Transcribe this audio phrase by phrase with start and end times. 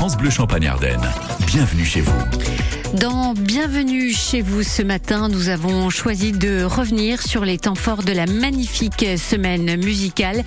[0.00, 1.06] France Bleu Champagne-Ardenne.
[1.46, 2.18] Bienvenue chez vous.
[2.94, 8.02] Dans Bienvenue chez vous ce matin, nous avons choisi de revenir sur les temps forts
[8.02, 10.42] de la magnifique semaine musicale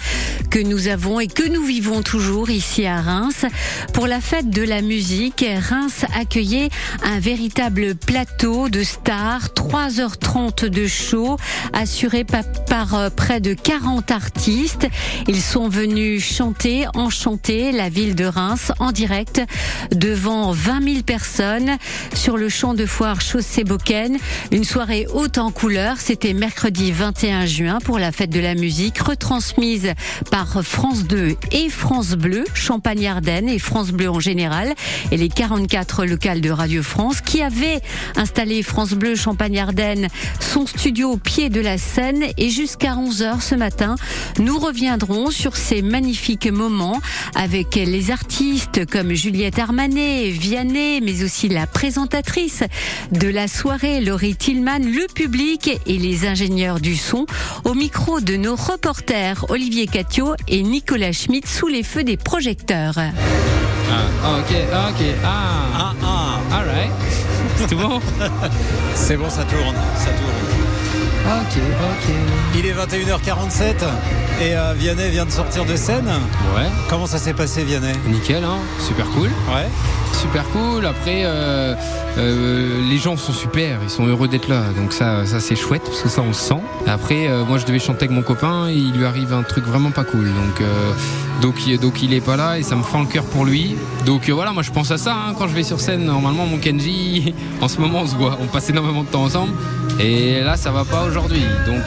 [0.49, 3.45] que nous avons et que nous vivons toujours ici à Reims.
[3.93, 6.69] Pour la fête de la musique, Reims accueillait
[7.03, 11.37] un véritable plateau de stars, 3h30 de show
[11.71, 14.87] assuré par euh, près de 40 artistes.
[15.27, 19.41] Ils sont venus chanter, enchanter la ville de Reims en direct
[19.91, 21.77] devant 20 000 personnes
[22.13, 24.17] sur le champ de foire Chaussée Boken.
[24.51, 25.97] Une soirée haute en couleurs.
[25.99, 29.93] C'était mercredi 21 juin pour la fête de la musique, retransmise
[30.31, 34.73] par France 2 et France Bleu, Champagne-Ardenne et France Bleu en général,
[35.11, 37.81] et les 44 locales de Radio France qui avaient
[38.15, 40.07] installé France Bleu Champagne-Ardenne,
[40.39, 42.23] son studio au pied de la scène.
[42.37, 43.95] Et jusqu'à 11h ce matin,
[44.39, 47.01] nous reviendrons sur ces magnifiques moments
[47.35, 51.67] avec les artistes comme Juliette Armanet, Vianney, mais aussi la
[53.11, 57.25] de la soirée, Laurie Tillman, le public et les ingénieurs du son,
[57.65, 62.97] au micro de nos reporters Olivier Catio et Nicolas Schmitt sous les feux des projecteurs.
[62.97, 64.55] Ah, ok,
[64.89, 65.29] ok, ah,
[65.75, 66.91] Ah ah all right.
[67.57, 67.99] C'est tout bon?
[68.95, 70.63] C'est bon, ça tourne, ça tourne.
[71.25, 72.15] Ok, ok.
[72.55, 73.85] Il est 21h47
[74.41, 76.07] et euh, Vianney vient de sortir de scène.
[76.55, 77.93] Ouais, Comment ça s'est passé Vianney?
[78.07, 78.57] Nickel, hein.
[78.79, 79.29] Super cool.
[79.53, 79.67] Ouais.
[80.13, 80.85] Super cool.
[80.85, 81.75] Après, euh,
[82.17, 84.61] euh, les gens sont super, ils sont heureux d'être là.
[84.77, 86.59] Donc ça, ça c'est chouette parce que ça on le sent.
[86.87, 89.65] Après, euh, moi je devais chanter avec mon copain et il lui arrive un truc
[89.65, 90.25] vraiment pas cool.
[90.25, 90.65] Donc,
[91.41, 93.75] donc, il- donc il est pas là et ça me fend le cœur pour lui.
[94.05, 96.05] Donc voilà, moi je pense à ça hein, quand je vais sur scène.
[96.05, 99.51] Normalement, mon Kenji, en ce moment on se voit, on passe énormément de temps ensemble.
[99.99, 101.43] Et là, ça va pas aujourd'hui.
[101.67, 101.83] Donc,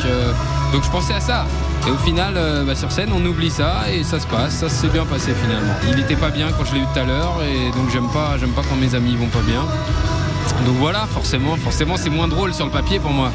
[0.73, 1.47] donc je pensais à ça.
[1.87, 4.57] Et au final, euh, bah, sur scène, on oublie ça et ça se passe.
[4.57, 5.75] Ça s'est bien passé finalement.
[5.89, 8.37] Il était pas bien quand je l'ai eu tout à l'heure et donc j'aime pas,
[8.39, 9.63] j'aime pas quand mes amis vont pas bien.
[10.65, 13.31] Donc voilà, forcément, forcément, c'est moins drôle sur le papier pour moi.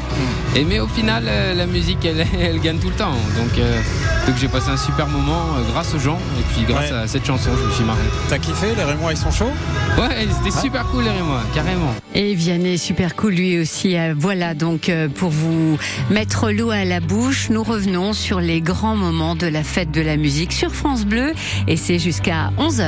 [0.54, 3.12] Et mais au final, euh, la musique, elle, elle gagne tout le temps.
[3.36, 3.80] Donc, euh,
[4.26, 6.96] donc j'ai passé un super moment euh, grâce aux gens et puis grâce Ouais.
[6.96, 8.00] à cette chanson, je me suis marré.
[8.28, 9.52] T'as kiffé Les Rémois, ils sont chauds?
[9.98, 11.94] Ouais, c'était super cool, les moi, carrément.
[12.14, 13.96] Et Vianney, super cool lui aussi.
[14.16, 15.78] Voilà donc euh, pour vous
[16.10, 20.00] mettre l'eau à la bouche, nous revenons sur les grands moments de la fête de
[20.02, 21.32] la musique sur France Bleu
[21.68, 22.82] et c'est jusqu'à 11h.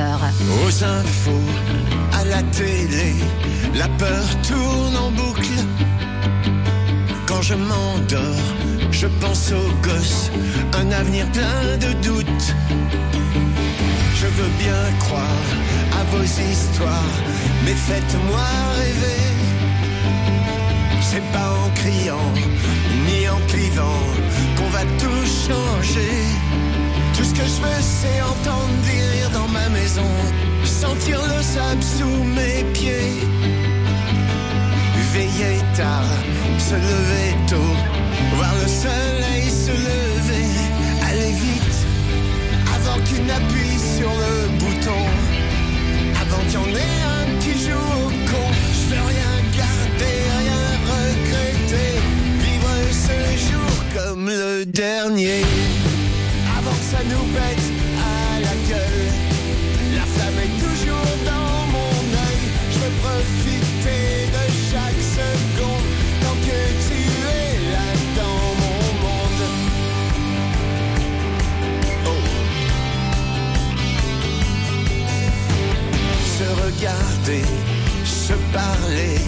[0.65, 1.31] Aux infos,
[2.13, 3.15] à la télé,
[3.75, 5.59] la peur tourne en boucle.
[7.27, 8.47] Quand je m'endors,
[8.91, 10.31] je pense aux gosses,
[10.79, 12.47] un avenir plein de doutes.
[14.15, 15.47] Je veux bien croire
[15.99, 17.17] à vos histoires,
[17.65, 18.47] mais faites-moi
[18.77, 19.25] rêver.
[21.01, 22.31] C'est pas en criant,
[23.07, 24.03] ni en clivant,
[24.57, 26.15] qu'on va tout changer.
[27.15, 30.11] Tout ce que je veux, c'est entendre des rires dans ma maison,
[30.63, 33.64] sentir le sable sous mes pieds.
[35.15, 36.03] Veiller tard,
[36.57, 37.73] se lever tôt,
[38.35, 40.47] voir le soleil se lever,
[41.09, 41.79] aller vite,
[42.75, 45.03] avant qu'il n'appuie sur le bouton,
[46.21, 48.47] avant qu'il y en ait un qui joue au con.
[48.73, 51.91] Je veux rien garder, rien regretter,
[52.45, 53.17] vivre ce
[53.47, 55.43] jour comme le dernier
[56.57, 57.65] avant que ça nous pète
[58.03, 59.07] à la gueule.
[59.95, 62.43] La flamme est toujours dans mon œil.
[62.69, 63.54] Je veux profiter
[76.77, 77.45] regarder,
[78.03, 79.19] se parler,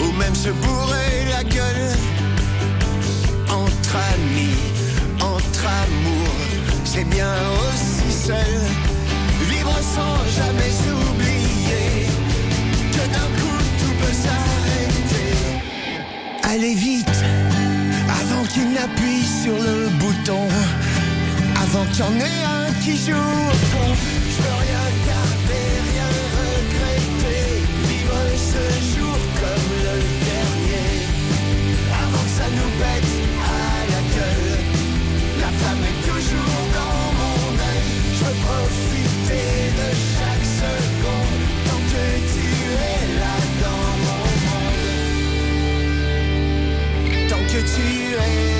[0.00, 1.90] ou même se bourrer la gueule
[3.48, 4.56] entre amis,
[5.20, 6.40] entre amours,
[6.84, 8.54] c'est bien aussi seul.
[9.48, 12.06] Vivre sans jamais s'oublier
[12.92, 15.34] que d'un coup tout peut s'arrêter.
[16.42, 17.24] Allez vite,
[18.08, 20.48] avant qu'il n'appuie sur le bouton,
[21.62, 24.23] avant qu'il y en ait un qui joue au con.
[47.66, 48.53] Mon monde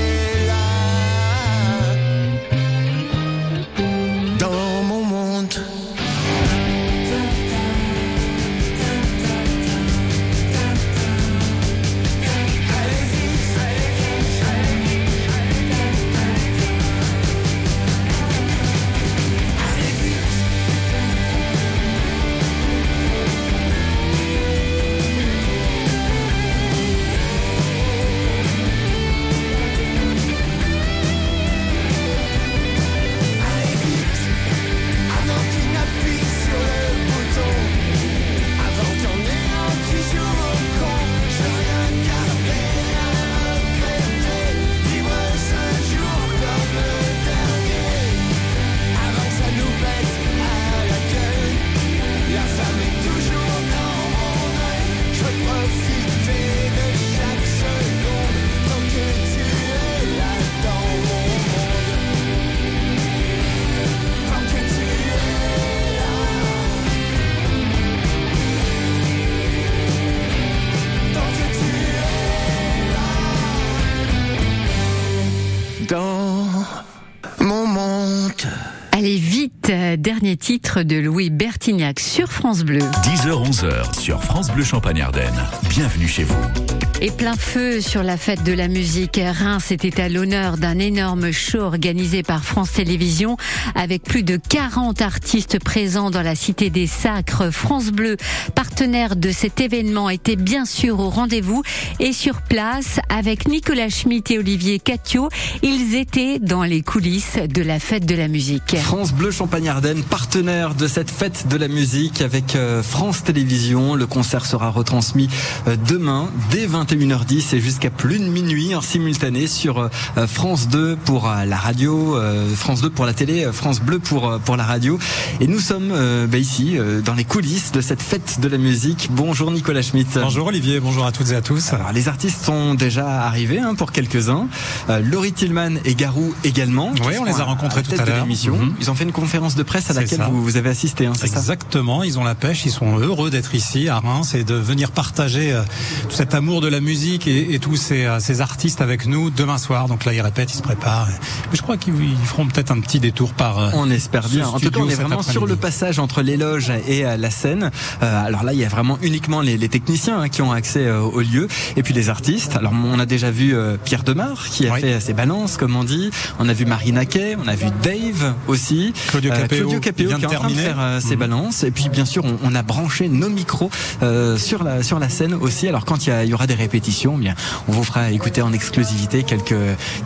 [79.68, 82.80] dernier titre de Louis Bertignac sur France Bleu.
[82.80, 85.44] 10h-11h sur France Bleu Champagne-Ardenne.
[85.68, 86.63] Bienvenue chez vous.
[87.06, 89.20] Et plein feu sur la fête de la musique.
[89.22, 93.36] Reims était à l'honneur d'un énorme show organisé par France Télévisions
[93.74, 97.52] avec plus de 40 artistes présents dans la Cité des Sacres.
[97.52, 98.16] France Bleu,
[98.54, 101.62] partenaire de cet événement, était bien sûr au rendez-vous
[102.00, 105.28] et sur place avec Nicolas Schmitt et Olivier Catio.
[105.62, 108.76] Ils étaient dans les coulisses de la fête de la musique.
[108.78, 113.94] France Bleu Champagne-Ardenne, partenaire de cette fête de la musique avec euh, France Télévisions.
[113.94, 115.28] Le concert sera retransmis
[115.68, 116.64] euh, demain dès
[116.94, 122.18] 21h10 et jusqu'à plus de minuit en simultané sur euh, France 2 pour la radio,
[122.56, 124.98] France 2 pour la télé, France Bleu pour pour la radio.
[125.40, 125.92] Et nous sommes
[126.28, 129.08] bah, ici dans les coulisses de cette fête de la musique.
[129.10, 130.18] Bonjour Nicolas Schmitt.
[130.20, 131.72] Bonjour Olivier, bonjour à toutes et à tous.
[131.72, 134.48] Alors, les artistes sont déjà arrivés hein, pour quelques-uns.
[134.88, 136.92] Laurie Tillman et Garou également.
[137.06, 138.26] Oui, on les a rencontrés tout à l'heure.
[138.26, 138.74] Mhm.
[138.80, 141.06] Ils ont fait une conférence de presse à laquelle vous, vous, avez assisté.
[141.06, 144.54] Hein, Exactement, ils ont la pêche, ils sont heureux d'être ici à Reims et de
[144.54, 145.62] venir partager euh,
[146.08, 149.30] tout cet amour de la musique et, et tous ces, euh, ces, artistes avec nous
[149.30, 149.88] demain soir.
[149.88, 151.08] Donc là, ils répètent, ils se préparent.
[151.50, 151.94] Mais je crois qu'ils
[152.24, 153.58] feront peut-être un petit détour par.
[153.58, 154.46] Euh, on espère bien.
[154.46, 157.70] En tout cas, on est vraiment sur le passage entre l'éloge et la scène.
[158.00, 161.20] alors là, il y a vraiment uniquement les, les techniciens hein, qui ont accès au
[161.20, 162.56] lieu et puis les artistes.
[162.56, 163.54] Alors on a déjà vu
[163.84, 166.10] Pierre Demar qui a fait ses balances, comme on dit.
[166.38, 168.92] On a vu Marina Kay, on a vu Dave aussi.
[169.08, 171.20] Claudio Capéo, Claudio Capéo qui est en train de faire euh, ses mhm.
[171.20, 171.64] balances.
[171.64, 173.70] Et puis bien sûr, on, on a branché nos micros
[174.02, 175.68] euh, sur la sur la scène aussi.
[175.68, 177.34] Alors quand il y, y aura des répétitions, bien
[177.68, 179.54] on vous fera écouter en exclusivité quelques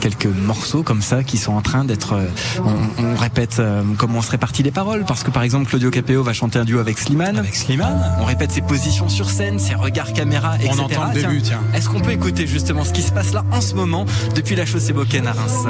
[0.01, 2.15] quelques morceaux comme ça qui sont en train d'être.
[2.15, 2.27] Euh,
[2.59, 5.91] on, on, répète euh, comment on se répartit les paroles parce que par exemple Claudio
[5.91, 7.37] Capéo va chanter un duo avec Slimane.
[7.37, 8.01] Avec Slimane.
[8.21, 10.73] On répète ses positions sur scène, ses regards caméra, etc.
[10.77, 11.61] On entend le début, tiens.
[11.75, 14.05] Est-ce qu'on peut écouter justement ce qui se passe là en ce moment
[14.35, 15.67] depuis la chaussée Boken à Reims?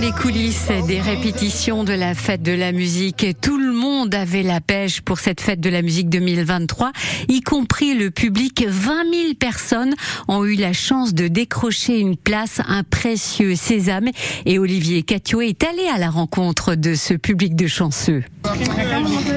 [0.00, 4.60] Les coulisses des répétitions de la fête de la musique, tout le monde avait la
[4.60, 6.92] pêche pour cette fête de la musique 2023,
[7.28, 8.64] y compris le public.
[8.68, 9.94] 20 000 personnes
[10.28, 14.10] ont eu la chance de décrocher une place, un précieux sésame.
[14.46, 18.22] Et Olivier Catio est allé à la rencontre de ce public de chanceux.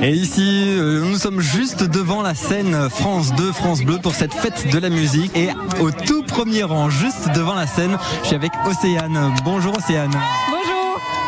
[0.01, 4.33] Et ici, euh, nous sommes juste devant la scène France 2, France Bleu pour cette
[4.33, 5.31] fête de la musique.
[5.35, 5.49] Et
[5.79, 9.33] au tout premier rang, juste devant la scène, je suis avec Océane.
[9.43, 10.11] Bonjour Océane.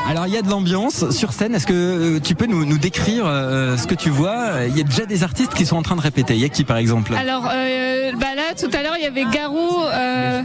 [0.10, 1.56] Alors il y a de l'ambiance sur scène.
[1.56, 4.66] Est-ce que euh, tu peux nous, nous décrire euh, ce que tu vois?
[4.68, 6.34] Il y a déjà des artistes qui sont en train de répéter.
[6.34, 7.14] Il y a qui par exemple?
[7.16, 9.70] Alors euh, bah là tout à l'heure il y avait Garou.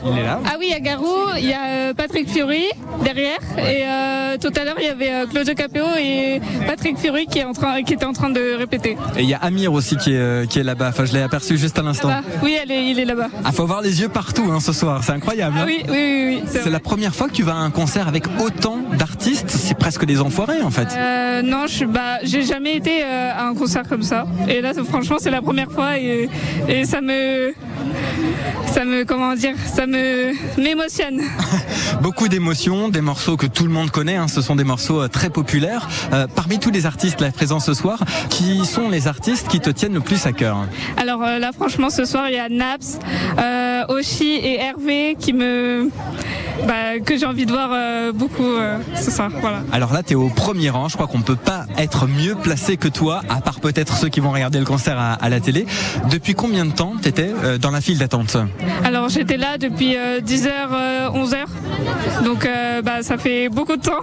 [0.07, 0.41] il est là.
[0.45, 2.65] Ah oui il y a Garou, il y a Patrick Fury
[3.03, 7.45] derrière et tout à l'heure il y avait Claudio Capéo et Patrick Fury qui est
[7.45, 8.97] en train qui était en train de répéter.
[9.17, 10.91] Et il y a Amir aussi qui est qui est là-bas.
[10.91, 12.11] Enfin je l'ai aperçu juste à l'instant.
[12.43, 13.29] Oui elle est, il est là-bas.
[13.45, 15.03] Ah faut avoir les yeux partout hein, ce soir.
[15.03, 15.57] C'est incroyable.
[15.59, 16.43] Ah, oui oui oui.
[16.43, 19.77] oui c'est la première fois que tu vas à un concert avec autant d'artistes c'est
[19.77, 20.89] presque des enfoirés en fait.
[20.97, 24.27] Euh, non, je bah, j'ai jamais été euh, à un concert comme ça.
[24.49, 26.29] Et là, franchement, c'est la première fois et,
[26.69, 27.53] et ça me,
[28.67, 31.23] ça me, comment dire, ça me m'émotionne.
[32.03, 34.17] Beaucoup d'émotions, des morceaux que tout le monde connaît.
[34.17, 35.89] Hein, ce sont des morceaux euh, très populaires.
[36.35, 39.95] parmi tous les artistes là présents ce soir, qui sont les artistes qui te tiennent
[39.95, 40.59] le plus à cœur?
[40.97, 42.99] Alors là, franchement, ce soir, il y a Naps,
[43.89, 45.91] Oshi et Hervé qui me
[46.69, 49.31] bah, que j'ai envie de voir euh, beaucoup euh, ce soir.
[49.41, 49.63] Voilà.
[49.73, 50.89] Alors là, tu es au premier rang.
[50.89, 54.21] Je crois qu'on peut pas être mieux placé que toi, à part peut-être ceux qui
[54.21, 55.65] vont regarder le concert à, la télé.
[56.11, 58.37] Depuis combien de temps tu étais euh, dans la file d'attente
[58.85, 60.51] Alors j'étais là depuis 10h,
[61.15, 62.25] 11h.
[62.25, 62.47] Donc
[62.85, 64.03] bah, ça fait beaucoup de temps.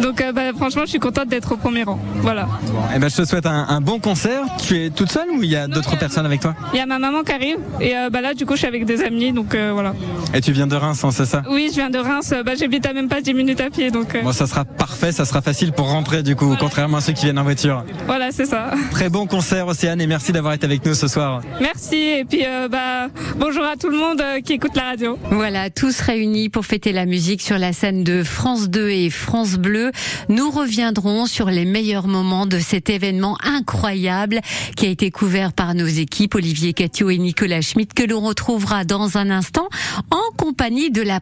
[0.00, 2.00] Donc bah, franchement, je suis contente d'être au premier rang.
[2.16, 2.42] Voilà.
[2.42, 4.42] et eh ben, je te souhaite un, bon concert.
[4.58, 6.56] Tu es toute seule ou il y a d'autres personnes avec toi?
[6.74, 7.58] Il y a ma maman qui arrive.
[7.80, 9.32] Et bah, là, du coup, je suis avec des amis.
[9.32, 9.94] Donc voilà.
[10.34, 11.42] Et tu viens de Reims, hein, c'est ça?
[11.48, 13.90] Oui, je de Reims, bah, j'habite à même pas 10 minutes à pied.
[13.90, 14.32] Donc, euh.
[14.32, 17.38] ça sera parfait, ça sera facile pour rentrer du coup, contrairement à ceux qui viennent
[17.38, 17.84] en voiture.
[18.06, 18.70] Voilà, c'est ça.
[18.90, 21.42] Très bon concert, Océane, et merci d'avoir été avec nous ce soir.
[21.60, 25.18] Merci, et puis euh, bah, bonjour à tout le monde euh, qui écoute la radio.
[25.30, 29.54] Voilà, tous réunis pour fêter la musique sur la scène de France 2 et France
[29.54, 29.92] Bleu.
[30.28, 34.40] Nous reviendrons sur les meilleurs moments de cet événement incroyable
[34.76, 38.84] qui a été couvert par nos équipes, Olivier Catio et Nicolas Schmitt, que l'on retrouvera
[38.84, 39.68] dans un instant
[40.10, 41.20] en compagnie de la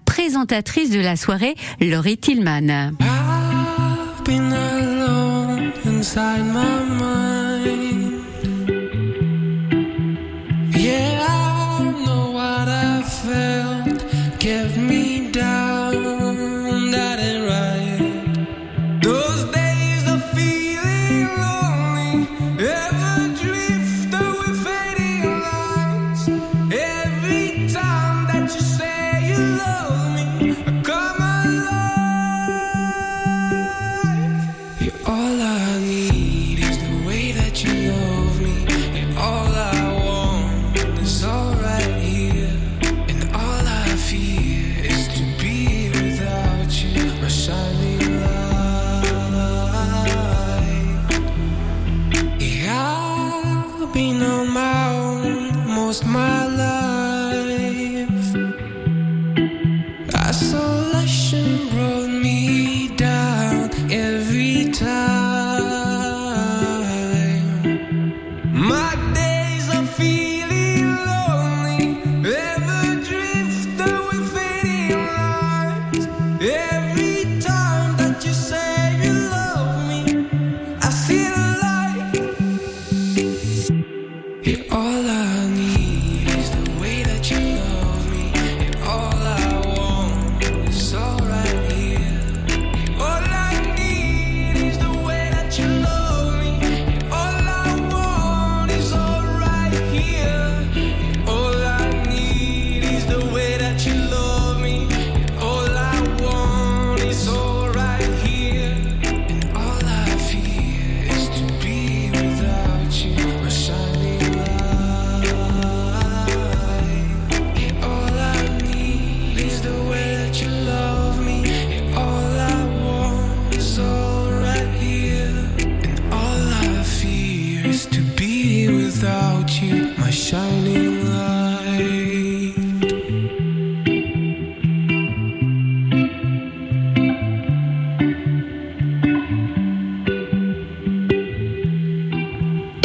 [0.63, 2.93] de la soirée, Laurie Tillman.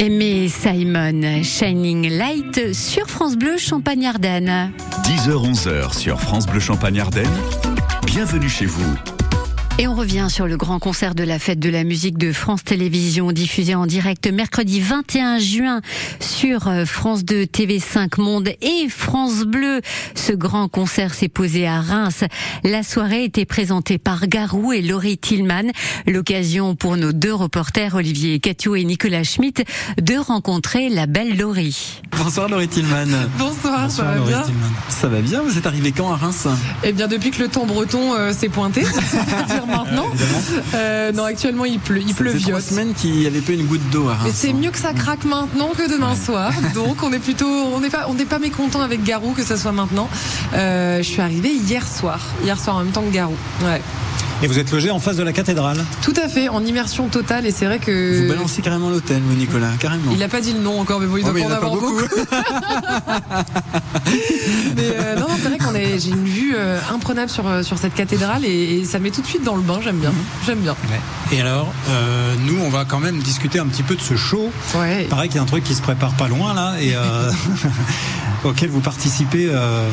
[0.06, 4.72] Aimé Simon, Shining Light sur France Bleu Champagne-Ardenne.
[5.02, 7.26] 10h-11h sur France Bleu Champagne-Ardenne.
[8.06, 9.15] Bienvenue chez vous.
[9.78, 12.64] Et on revient sur le grand concert de la fête de la musique de France
[12.64, 15.82] Télévisions, diffusé en direct mercredi 21 juin
[16.22, 19.82] sur euh, France 2, TV5 Monde et France Bleu.
[20.16, 22.24] Ce grand concert s'est posé à Reims.
[22.64, 25.74] La soirée était présentée par Garou et Laurie Tillman.
[26.08, 29.66] L'occasion pour nos deux reporters, Olivier Catiou et Nicolas Schmitt,
[30.02, 32.02] de rencontrer la belle Laurie.
[32.18, 33.28] Bonsoir Laurie Tillman.
[33.38, 34.44] Bonsoir, ça va bien
[34.88, 36.48] Ça va bien, vous êtes arrivé quand à Reims?
[36.86, 38.82] Eh bien, depuis que le temps breton euh, s'est pointé,
[39.66, 40.08] maintenant.
[40.74, 43.88] Euh, non, actuellement, il pleut, il faisait trois semaines qu'il n'y avait pas une goutte
[43.92, 44.24] d'eau à Reims.
[44.26, 46.52] Mais c'est mieux que ça craque maintenant que demain soir.
[46.76, 49.58] Donc, on est plutôt, on n'est pas, on n'est pas mécontent avec Garou que ça
[49.58, 50.10] soit maintenant.
[50.54, 53.36] Euh, je suis arrivée hier soir, hier soir en même temps que Garou.
[53.64, 53.82] Ouais.
[54.44, 55.78] Et vous êtes logé en face de la cathédrale.
[56.02, 57.46] Tout à fait, en immersion totale.
[57.46, 58.22] Et c'est vrai que.
[58.22, 60.12] Vous balancez carrément l'hôtel, vous Nicolas, carrément.
[60.12, 61.52] Il n'a pas dit le nom encore, mais bon, il Oh, doit il en en
[61.52, 61.96] a pas avoir beaucoup.
[64.76, 67.64] mais euh, non, non, c'est vrai qu'on est, j'ai une vue euh, imprenable sur euh,
[67.64, 69.80] sur cette cathédrale et, et ça met tout de suite dans le bain.
[69.84, 70.12] J'aime bien,
[70.46, 70.76] j'aime bien.
[71.32, 74.52] Et alors, euh, nous, on va quand même discuter un petit peu de ce show.
[74.76, 75.04] Ouais.
[75.04, 77.32] Il paraît qu'il y a un truc qui se prépare pas loin là et euh,
[78.44, 79.50] auquel vous participez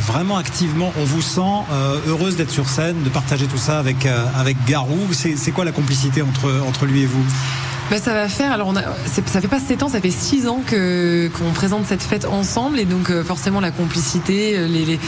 [0.06, 0.92] vraiment activement.
[1.00, 1.40] On vous sent
[2.06, 4.98] heureuse d'être sur scène, de partager tout ça avec avec Garou.
[5.12, 7.24] C'est c'est quoi la complicité entre entre lui et vous?
[7.90, 8.52] Ben, ça va faire.
[8.52, 11.50] Alors on a, c'est- ça fait pas 7 ans, ça fait 6 ans que qu'on
[11.52, 15.00] présente cette fête ensemble et donc euh, forcément la complicité, les, les-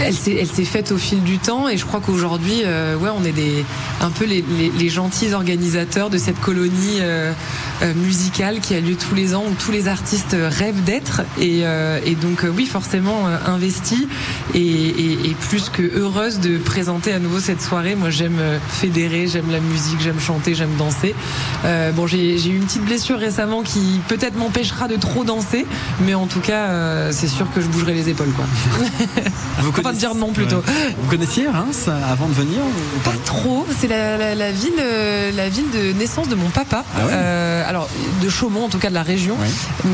[0.00, 3.32] elle s'est faite au fil du temps et je crois qu'aujourd'hui, euh, ouais, on est
[3.32, 3.64] des
[4.00, 7.32] un peu les, les, les gentils organisateurs de cette colonie euh,
[7.82, 11.60] euh, musicale qui a lieu tous les ans où tous les artistes rêvent d'être et,
[11.62, 14.08] euh, et donc oui forcément euh, investi
[14.54, 17.94] et, et, et plus que heureuse de présenter à nouveau cette soirée.
[17.94, 21.14] Moi j'aime fédérer, j'aime la musique, j'aime chanter, j'aime danser.
[21.64, 25.66] Euh, bon j'ai j'ai eu une petite blessure récemment qui peut-être m'empêchera de trop danser,
[26.00, 28.46] mais en tout cas euh, c'est sûr que je bougerai les épaules quoi.
[29.60, 30.62] Vous Te dire non plutôt.
[31.02, 33.12] Vous connaissiez Reims avant de venir ou pas?
[33.24, 33.66] Trop.
[33.78, 36.84] C'est la, la, la ville, euh, la ville de naissance de mon papa.
[36.94, 37.10] Ah ouais?
[37.12, 37.88] Euh, alors
[38.22, 39.36] de Chaumont, en tout cas de la région.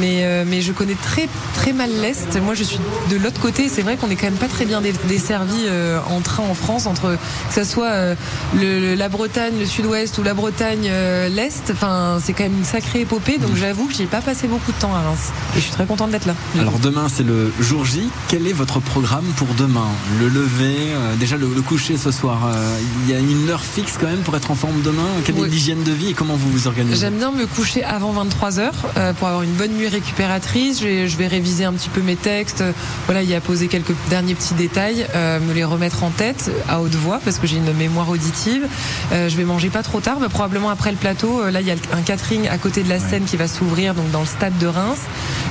[0.01, 2.41] Mais euh, mais je connais très très mal l'est.
[2.41, 2.79] Moi, je suis
[3.11, 3.69] de l'autre côté.
[3.69, 6.87] C'est vrai qu'on est quand même pas très bien desservi euh, en train en France,
[6.87, 7.17] entre
[7.49, 8.15] que ça soit
[8.55, 10.91] le, la Bretagne, le Sud-Ouest ou la Bretagne,
[11.31, 11.71] l'est.
[11.71, 13.39] Enfin, c'est quand même une sacrée épopée.
[13.39, 15.33] Donc j'avoue que j'ai pas passé beaucoup de temps à Reims.
[15.55, 16.35] Et je suis très contente d'être là.
[16.59, 18.09] Alors demain c'est le jour J.
[18.29, 19.78] Quel est votre programme pour demain?
[20.21, 22.39] Le lever, euh, déjà le, le coucher ce soir.
[22.47, 25.07] euh, Il y a une heure fixe quand même pour être en forme demain.
[25.25, 25.47] Quelle Oui.
[25.47, 28.59] est l'hygiène de vie et comment vous vous organisez J'aime bien me coucher avant 23
[28.61, 30.81] heures euh, pour avoir une bonne nuit récupératrice.
[30.81, 32.65] Je vais, réviser un petit peu mes textes.
[33.07, 36.81] Voilà, il y a posé quelques derniers petits détails, me les remettre en tête à
[36.81, 38.67] haute voix parce que j'ai une mémoire auditive.
[39.13, 41.49] Je vais manger pas trop tard, mais probablement après le plateau.
[41.51, 44.11] là, il y a un catering à côté de la scène qui va s'ouvrir, donc
[44.11, 44.99] dans le stade de Reims.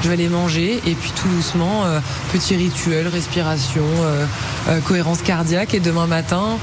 [0.01, 1.83] Je vais aller manger et puis tout doucement,
[2.33, 4.16] petit rituel, respiration, euh,
[4.85, 5.73] cohérence cardiaque.
[5.73, 6.57] Et demain matin,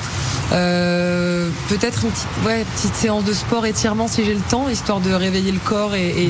[0.53, 5.01] euh, peut-être une petite, ouais, petite séance de sport étirement si j'ai le temps, histoire
[5.01, 6.25] de réveiller le corps et, et-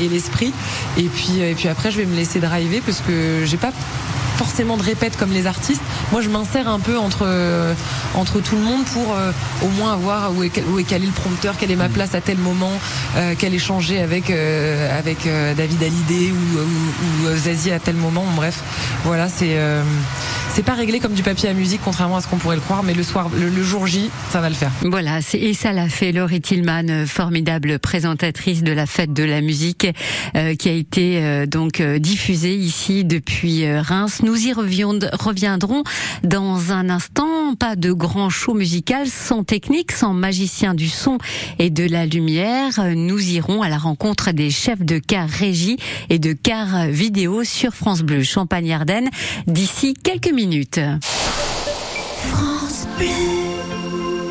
[0.00, 0.52] et- et l'esprit.
[0.98, 3.70] Et puis, et puis après, je vais me laisser driver parce que j'ai pas
[4.36, 5.80] forcément de répète comme les artistes.
[6.10, 7.72] Moi, je m'insère un peu entre euh,
[8.16, 9.30] entre tout le monde pour euh,
[9.62, 12.14] au moins avoir où est, où est quel est le prompteur, quelle est ma place
[12.16, 12.72] à tel moment,
[13.16, 17.78] euh, quel échanger avec euh, avec euh, David Hallyday ou, ou, ou, euh, Zazie à
[17.78, 18.24] tel moment.
[18.34, 18.58] Bref,
[19.04, 19.82] voilà, c'est euh,
[20.54, 22.84] c'est pas réglé comme du papier à musique, contrairement à ce qu'on pourrait le croire.
[22.84, 24.70] Mais le soir, le, jour J, ça va le faire.
[24.82, 29.40] Voilà, et ça l'a fait Laurie Tillman, euh, formidable présentatrice de la fête de la
[29.40, 29.88] musique,
[30.36, 34.20] euh, qui a été euh, donc euh, diffusée ici depuis euh, Reims.
[34.22, 35.82] Nous y reviendrons
[36.22, 37.56] dans un instant.
[37.58, 41.18] Pas de grand show musical sans technique, sans magicien du son
[41.58, 42.94] et de la lumière.
[42.94, 45.78] Nous irons à la rencontre des chefs de car régie
[46.10, 49.10] et de car vidéo sur France Bleu Champagne-Ardenne
[49.48, 50.43] d'ici quelques minutes.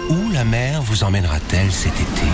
[0.10, 2.28] Où la mer vous emmènera-t-elle cet été?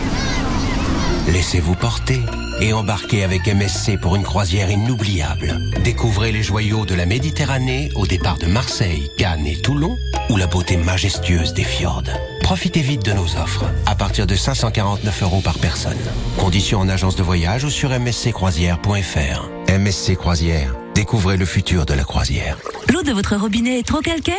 [1.32, 2.20] Laissez-vous porter
[2.60, 5.58] et embarquez avec MSC pour une croisière inoubliable.
[5.84, 9.98] Découvrez les joyaux de la Méditerranée au départ de Marseille, Cannes et Toulon
[10.30, 12.04] ou la beauté majestueuse des fjords.
[12.42, 15.98] Profitez vite de nos offres à partir de 549 euros par personne.
[16.38, 19.50] Conditions en agence de voyage ou sur msccroisière.fr.
[19.70, 22.58] MSC Croisière, découvrez le futur de la croisière.
[22.92, 24.36] L'eau de votre robinet est trop calcaire?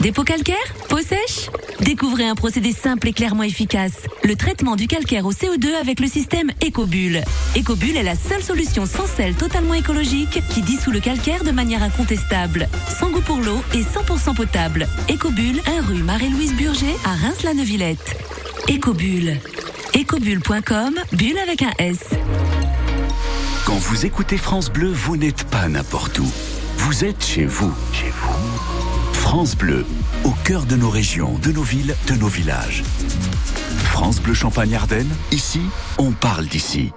[0.00, 0.56] Dépôt calcaire
[0.88, 1.50] Peau sèche?
[1.80, 4.06] Découvrez un procédé simple et clairement efficace.
[4.24, 7.22] Le traitement du calcaire au CO2 avec le système Ecobulle.
[7.54, 11.82] Ecobulle est la seule solution sans sel totalement écologique qui dissout le calcaire de manière
[11.82, 12.70] incontestable.
[12.98, 14.88] Sans goût pour l'eau et 100% potable.
[15.10, 18.16] Ecobulle, 1 rue Marie-Louise Burger à Reims-la-Neuvillette.
[18.70, 19.36] Ecobulle.
[19.94, 21.98] Ecobulle.com, bulle avec un S.
[23.66, 26.32] Quand vous écoutez France Bleu, vous n'êtes pas n'importe où.
[26.78, 27.72] Vous êtes chez vous.
[29.12, 29.84] France Bleu,
[30.24, 32.82] au cœur de nos régions, de nos villes, de nos villages.
[33.84, 35.60] France Bleu Champagne-Ardenne, ici,
[35.98, 36.92] on parle d'ici.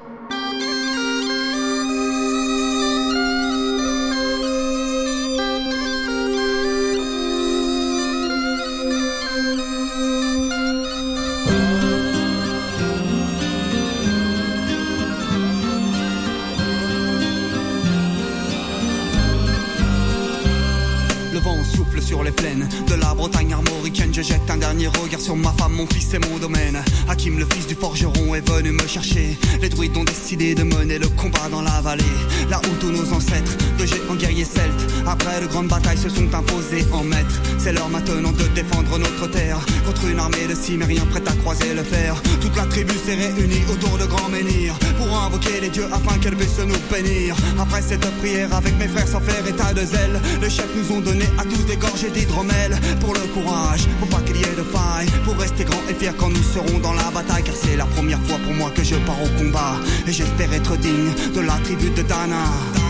[21.44, 24.14] Vent souffle sur les plaines de la Bretagne armoricaine.
[24.14, 26.82] Je jette un dernier regard sur ma femme, mon fils et mon domaine.
[27.10, 29.38] Hakim, le fils du forgeron, est venu me chercher.
[29.62, 32.04] Les druides ont décidé de mener le combat dans la vallée.
[32.50, 36.34] Là où tous nos ancêtres, de géants guerriers celtes, après de grandes batailles, se sont
[36.34, 37.42] imposés en maîtres.
[37.58, 41.74] C'est l'heure maintenant de défendre notre terre contre une armée de cimériens prête à croiser
[41.74, 42.16] le fer.
[42.42, 46.36] Toute la tribu s'est réunie autour de grands menhirs pour invoquer les dieux afin qu'elle
[46.36, 47.36] puisse nous bénir.
[47.60, 51.02] Après cette prière, avec mes frères sans faire état de zèle, les chefs nous ont
[51.02, 54.64] donné à tous des gorgées d'hydromel pour le courage, pour pas qu'il y ait de
[54.64, 57.86] faille, pour rester grand et fier quand nous serons dans la bataille, car c'est la
[57.86, 59.76] première fois pour moi que je pars au combat.
[60.08, 62.83] Et j'espère être digne de la tribu de Dana.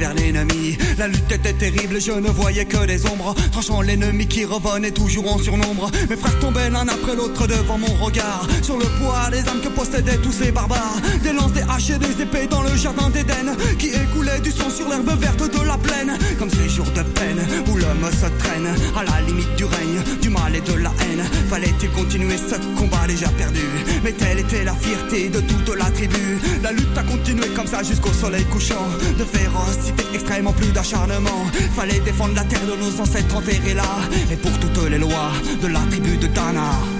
[0.00, 0.78] Vers l'ennemi.
[1.00, 5.32] La lutte était terrible, je ne voyais que des ombres, tranchant l'ennemi qui revenait toujours
[5.32, 5.90] en surnombre.
[6.10, 9.68] Mes frères tombaient l'un après l'autre devant mon regard, sur le poids des âmes que
[9.68, 11.00] possédaient tous ces barbares.
[11.22, 14.68] Des lances, des haches et des épées dans le jardin d'Éden, qui écoulaient du sang
[14.68, 16.18] sur l'herbe verte de la plaine.
[16.38, 17.40] Comme ces jours de peine,
[17.72, 21.24] où l'homme se traîne, à la limite du règne, du mal et de la haine.
[21.48, 23.64] Fallait-il continuer ce combat déjà perdu?
[24.04, 26.38] Mais telle était la fierté de toute la tribu.
[26.62, 28.86] La lutte a continué comme ça jusqu'au soleil couchant.
[29.18, 30.70] De férocité extrêmement plus
[31.76, 33.84] Fallait défendre la terre de nos ancêtres enterrés là.
[34.30, 35.30] Et pour toutes les lois
[35.62, 36.99] de la tribu de Dana.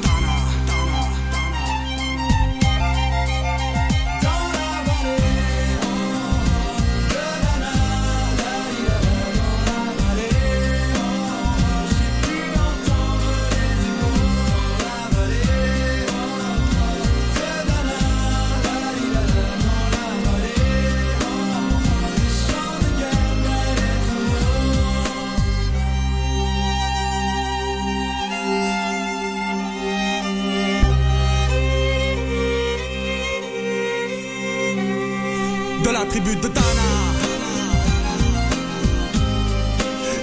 [35.83, 36.89] De la tribu de Dana.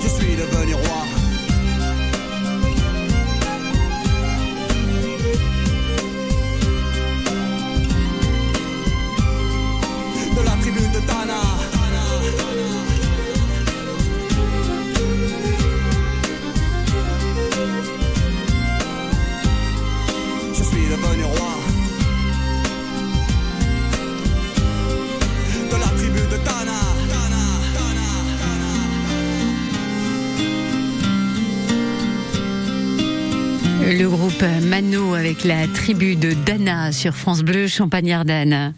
[0.02, 1.17] Je suis devenu roi.
[34.42, 38.72] Mano avec la tribu de Dana sur France Bleu Champagne-Ardenne.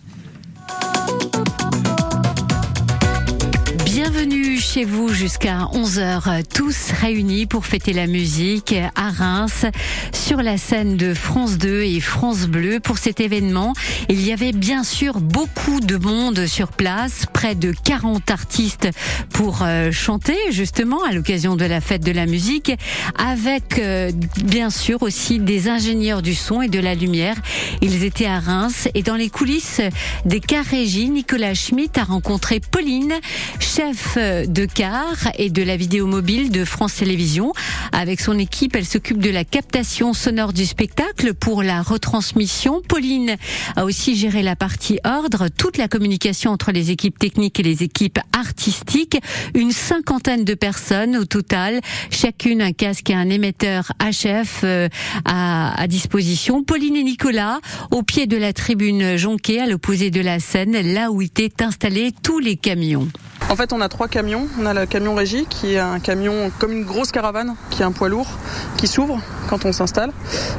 [4.84, 9.66] Vous jusqu'à 11h, tous réunis pour fêter la musique à Reims,
[10.12, 12.80] sur la scène de France 2 et France Bleu.
[12.80, 13.74] Pour cet événement,
[14.08, 18.88] il y avait bien sûr beaucoup de monde sur place, près de 40 artistes
[19.32, 22.72] pour euh, chanter justement à l'occasion de la fête de la musique,
[23.18, 24.10] avec euh,
[24.44, 27.36] bien sûr aussi des ingénieurs du son et de la lumière.
[27.82, 29.80] Ils étaient à Reims et dans les coulisses
[30.24, 33.14] des cars régie, Nicolas Schmitt a rencontré Pauline,
[33.58, 37.52] chef de car et de la vidéo mobile de France Télévisions.
[37.92, 42.82] Avec son équipe, elle s'occupe de la captation sonore du spectacle pour la retransmission.
[42.86, 43.36] Pauline
[43.76, 47.82] a aussi géré la partie ordre, toute la communication entre les équipes techniques et les
[47.82, 49.18] équipes artistiques.
[49.54, 51.80] Une cinquantaine de personnes au total,
[52.10, 54.88] chacune un casque et un émetteur HF euh,
[55.24, 56.62] à, à disposition.
[56.62, 61.10] Pauline et Nicolas au pied de la tribune Jonquet, à l'opposé de la scène, là
[61.10, 63.08] où étaient installés tous les camions.
[63.48, 64.46] En fait, on a trois camions.
[64.62, 67.84] On a le camion régie, qui est un camion comme une grosse caravane, qui est
[67.84, 68.28] un poids lourd,
[68.76, 69.18] qui s'ouvre
[69.48, 70.12] quand on s'installe.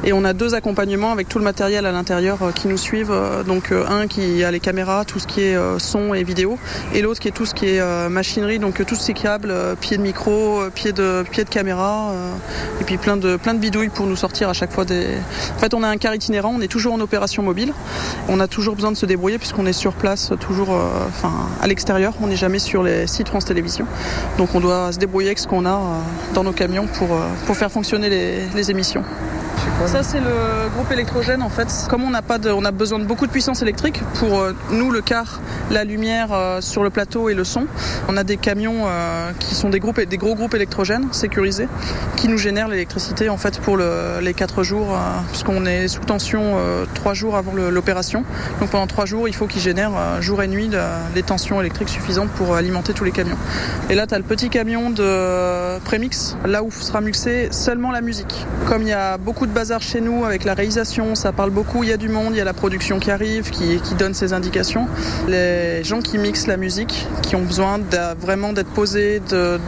[0.04, 3.12] Et on a deux accompagnements avec tout le matériel à l'intérieur euh, qui nous suivent.
[3.12, 6.58] Euh, Donc euh, un qui a les caméras, tout ce qui est son et vidéo,
[6.96, 10.02] et l'autre qui est tout ce qui est machinerie, donc tous ces câbles, pieds de
[10.02, 12.12] micro, pieds de de caméra,
[12.80, 15.08] et puis plein de plein de bidouilles pour nous sortir à chaque fois des.
[15.56, 17.74] En fait, on a un car itinérant, on est toujours en opération mobile.
[18.28, 20.70] On a toujours besoin de se débrouiller puisqu'on est sur place, toujours,
[21.08, 22.14] enfin à l'extérieur.
[22.22, 23.88] On n'est jamais sur les sites France Télévisions.
[24.38, 26.00] Donc on doit se débrouiller avec ce qu'on a euh,
[26.34, 29.04] dans nos camions pour, euh, faire fonctionner les émissions.
[29.88, 31.68] Ça c'est le groupe électrogène en fait.
[31.90, 34.54] Comme on n'a pas de, on a besoin de beaucoup de puissance électrique pour euh,
[34.72, 35.40] nous le car,
[35.72, 37.66] la lumière euh, sur le plateau et le son.
[38.08, 41.68] On a des camions euh, qui sont des groupes, des gros groupes électrogènes sécurisés
[42.16, 44.96] qui nous génèrent l'électricité en fait pour le- les quatre jours
[45.30, 48.24] puisqu'on est sous tension euh, trois jours avant l'opération.
[48.60, 50.78] Donc pendant trois jours il faut qu'ils génèrent jour et nuit de-
[51.16, 53.38] des tensions électriques suffisantes pour alimenter tous les camions.
[53.90, 58.02] Et là tu as le petit camion de prémix là où sera mixé seulement la
[58.02, 58.46] musique.
[58.68, 61.84] Comme il y a beaucoup de bazar chez nous avec la réalisation, ça parle beaucoup,
[61.84, 64.34] il y a du monde, il y a la production qui arrive, qui, donne ses
[64.34, 64.88] indications.
[65.28, 67.80] Les gens qui mixent la musique, qui ont besoin
[68.20, 69.22] vraiment d'être posés,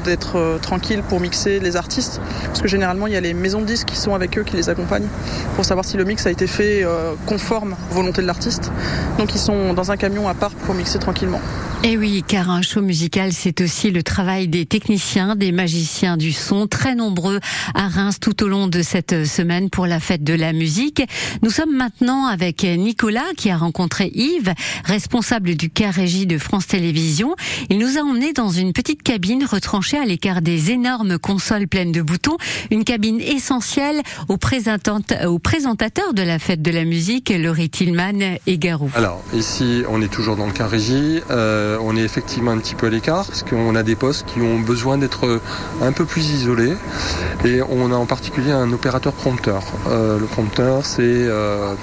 [0.06, 3.62] d'être euh, tranquilles pour mixer les artistes, parce que généralement il y a les maisons
[3.62, 5.08] de disques qui sont avec eux, qui les accompagnent,
[5.56, 8.72] pour savoir si le mix a été fait euh, conforme aux volontés de l'artiste.
[9.20, 11.42] Donc ils sont dans un camion à part pour mixer tranquillement.
[11.86, 16.32] Et oui, car un show musical, c'est aussi le travail des techniciens, des magiciens du
[16.32, 17.42] son, très nombreux
[17.76, 21.02] à Reims tout au long de cette semaine pour la fête de la musique.
[21.42, 24.54] Nous sommes maintenant avec Nicolas qui a rencontré Yves,
[24.86, 27.36] responsable du cas régie de France Télévisions.
[27.72, 31.92] Il nous a emmenés dans une petite cabine retranchée à l'écart des énormes consoles pleines
[31.92, 32.38] de boutons,
[32.70, 38.60] une cabine essentielle aux, aux présentateurs de la fête de la musique, Laurie Tillman et
[38.60, 38.92] Garou.
[38.94, 41.20] Alors, ici, on est toujours dans le cas régie.
[41.32, 44.40] Euh, on est effectivement un petit peu à l'écart parce qu'on a des postes qui
[44.40, 45.42] ont besoin d'être
[45.82, 46.74] un peu plus isolés
[47.44, 49.63] et on a en particulier un opérateur prompteur.
[49.88, 51.74] Euh, le prompteur, c'est euh,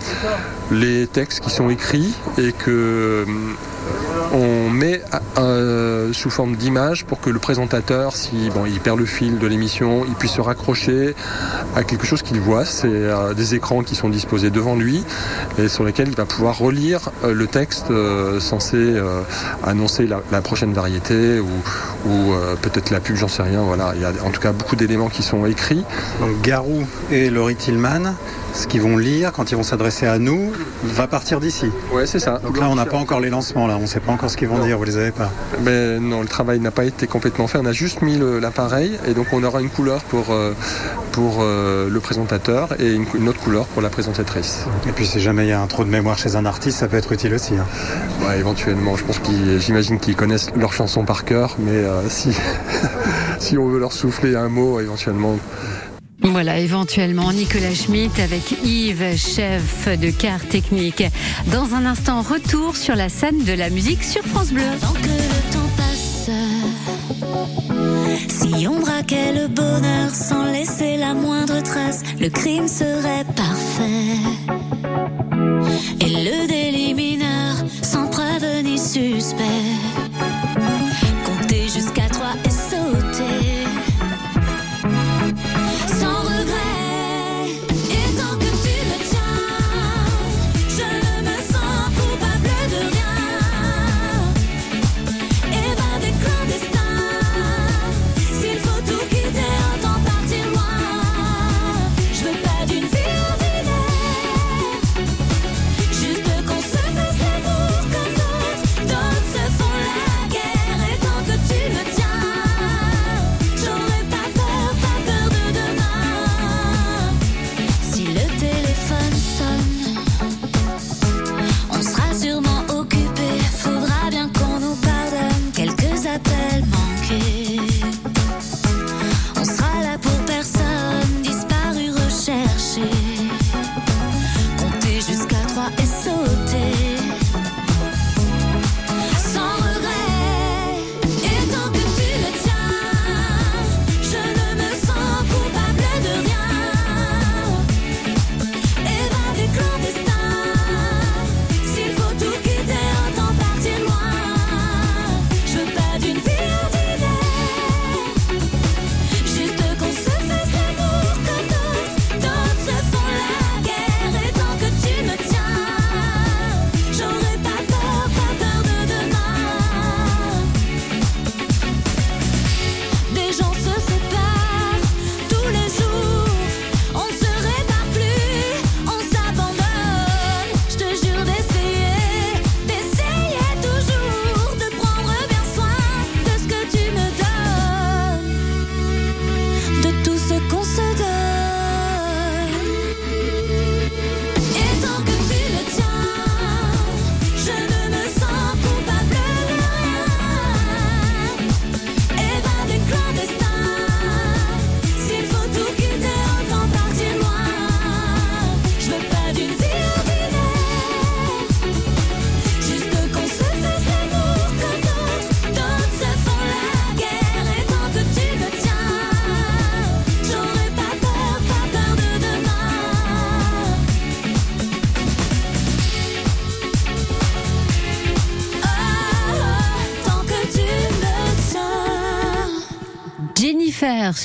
[0.70, 3.26] les textes qui sont écrits et que
[4.32, 5.02] on met
[5.38, 10.04] euh, sous forme d'image pour que le présentateur, si il perd le fil de l'émission,
[10.06, 11.14] il puisse se raccrocher
[11.76, 12.64] à quelque chose qu'il voit.
[12.64, 15.04] C'est euh, des écrans qui sont disposés devant lui
[15.58, 17.86] et sur lesquels il va pouvoir relire euh, le texte
[18.40, 18.94] censé
[19.64, 23.62] annoncer la, prochaine variété ou, peut-être la pub, j'en sais rien.
[23.62, 25.84] Voilà, il y a en tout cas beaucoup d'éléments qui sont écrits.
[26.42, 28.14] Garou et Laurie Tillman
[28.52, 31.66] ce qu'ils vont lire quand ils vont s'adresser à nous va partir d'ici.
[31.92, 32.40] Ouais, c'est ça.
[32.42, 34.36] Donc là, on n'a pas encore les lancements, là, on ne sait pas encore ce
[34.36, 35.30] qu'ils vont dire, vous les avez pas.
[35.62, 37.58] Mais non, le travail n'a pas été complètement fait.
[37.58, 40.52] On a juste mis l'appareil et donc on aura une couleur pour, euh,
[41.12, 44.64] pour euh, le présentateur et une, autre couleur pour la présentatrice.
[44.88, 46.88] Et puis si jamais il y a un trou de mémoire chez un artiste, ça
[46.88, 47.54] peut être utile aussi.
[47.54, 47.66] Hein.
[48.26, 52.36] Ouais, éventuellement, je pense qu'ils, j'imagine qu'ils connaissent leur chanson par cœur, mais euh, si,
[53.38, 55.36] si on veut leur souffler un mot, éventuellement.
[56.22, 61.02] Voilà, éventuellement Nicolas Schmitt avec Yves, chef de car technique.
[61.46, 64.62] Dans un instant, retour sur la scène de la musique sur France Bleu.
[64.62, 66.30] Avant que le temps passe,
[68.28, 74.16] si on braquait le bonheur sans laisser la moindre trace, le crime serait parfait.
[76.00, 80.09] Et le délit mineur sans preuve ni suspect.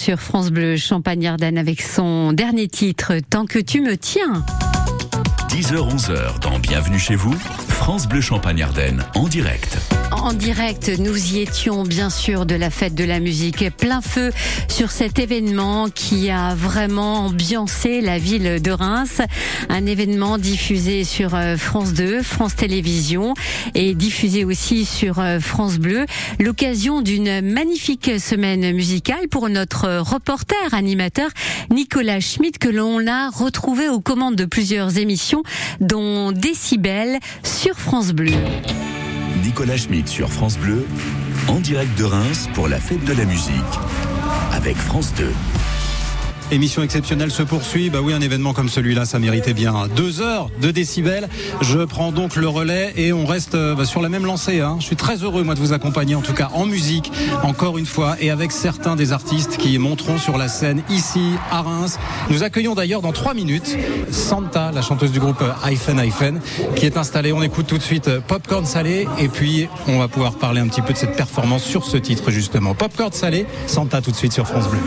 [0.05, 4.45] Sur France Bleu Champagne-Ardenne avec son dernier titre Tant que tu me tiens.
[5.49, 9.94] 10h-11h dans Bienvenue chez vous, France Bleu Champagne-Ardenne en direct.
[10.11, 14.31] En direct, nous y étions bien sûr de la fête de la musique, plein feu
[14.67, 19.21] sur cet événement qui a vraiment ambiancé la ville de Reims.
[19.69, 23.33] Un événement diffusé sur euh, France 2, France Télévisions
[23.73, 26.05] et diffusé aussi sur euh, France Bleu.
[26.39, 31.29] L'occasion d'une magnifique semaine musicale pour notre reporter animateur
[31.71, 35.43] Nicolas Schmitt que l'on a retrouvé aux commandes de plusieurs émissions
[35.81, 38.33] dont Décibel sur France Bleu.
[39.45, 40.87] Nicolas Schmitt sur France Bleu,
[41.47, 43.53] en direct de Reims pour la fête de la musique,
[44.51, 45.31] avec France 2.
[46.51, 47.89] Émission exceptionnelle se poursuit.
[47.89, 51.27] Bah oui, un événement comme celui-là, ça méritait bien deux heures de décibels.
[51.61, 54.61] Je prends donc le relais et on reste euh, bah, sur la même lancée.
[54.61, 54.77] Hein.
[54.79, 57.87] Je suis très heureux, moi, de vous accompagner, en tout cas en musique, encore une
[57.87, 61.97] fois, et avec certains des artistes qui monteront sur la scène ici à Reims.
[62.29, 63.75] Nous accueillons d'ailleurs dans trois minutes
[64.11, 66.41] Santa, la chanteuse du groupe Hyphen Hyphen,
[66.75, 67.33] qui est installée.
[67.33, 70.83] On écoute tout de suite Popcorn Salé et puis on va pouvoir parler un petit
[70.83, 72.75] peu de cette performance sur ce titre justement.
[72.75, 74.79] Popcorn Salé, Santa tout de suite sur France Bleu.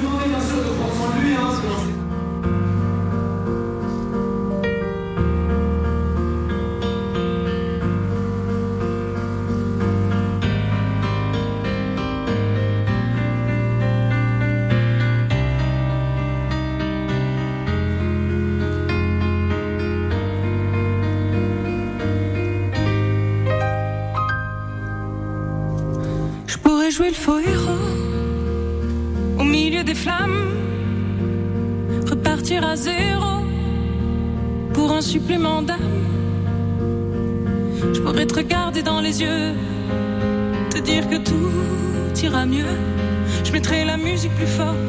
[27.08, 27.86] Le faux héros
[29.38, 30.50] au milieu des flammes,
[32.10, 33.44] repartir à zéro
[34.74, 36.02] pour un supplément d'âme.
[37.94, 39.54] Je pourrais te regarder dans les yeux,
[40.70, 42.74] te dire que tout ira mieux.
[43.44, 44.80] Je mettrai la musique plus fort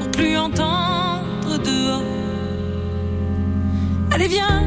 [0.00, 2.02] pour plus entendre dehors.
[4.10, 4.64] Allez, viens,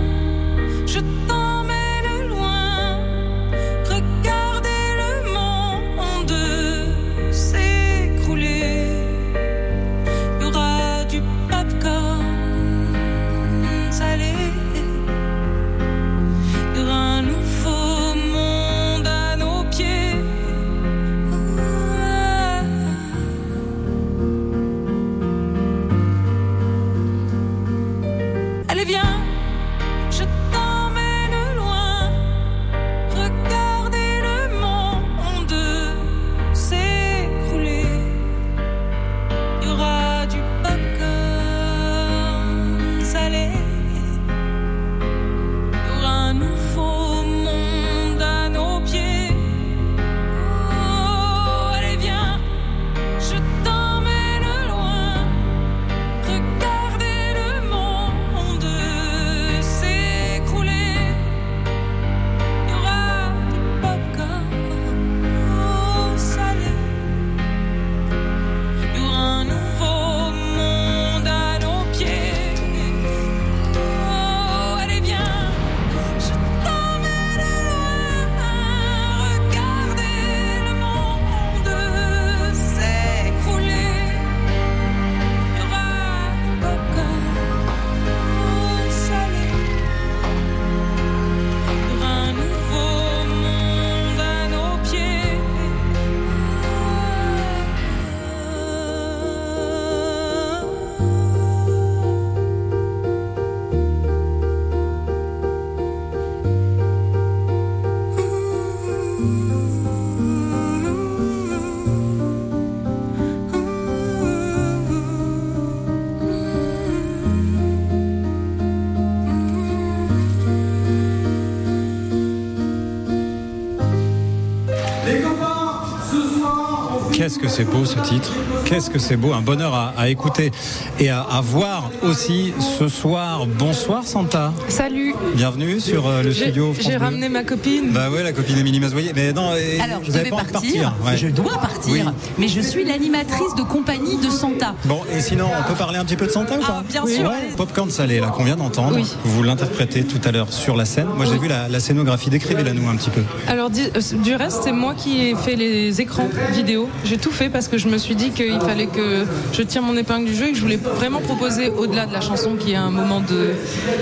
[127.55, 128.33] c'est beau ce titre.
[128.65, 130.51] Qu'est-ce que c'est beau Un bonheur à, écouter
[130.99, 133.45] et à voir aussi ce soir.
[133.47, 134.53] Bonsoir Santa.
[134.67, 135.13] Salut.
[135.35, 137.89] Bienvenue sur euh, le studio J'ai ramené ma copine.
[137.91, 139.11] Bah ouais, la copine Émilie Mazoyer.
[139.15, 141.17] Mais non, et Alors, je devais pas partir, ouais.
[141.17, 142.01] je dois partir, Oui.
[142.37, 144.75] mais je suis l'animatrice de compagnie de Santa.
[144.85, 147.05] Bon, et sinon, on peut parler un petit peu de Santa ou pas Ah, bien
[147.07, 147.29] sûr.
[147.29, 147.49] Ouais.
[147.57, 148.95] Popcorn salé, là, qu'on vient d'entendre.
[148.95, 149.05] Oui.
[149.23, 151.07] Vous l'interprétez tout à l'heure sur la scène.
[151.15, 152.29] Moi, j'ai vu la, la scénographie.
[152.29, 153.21] Décrivez-la nous un petit peu.
[153.47, 156.87] Alors, euh, du reste, c'est moi qui ai fait les écrans vidéo.
[157.03, 159.95] J'ai tout fait parce que je me suis dit qu'il fallait que je tire mon
[159.97, 162.75] épingle du jeu et que je voulais vraiment proposer au-delà de la chanson qui est
[162.75, 163.51] un moment de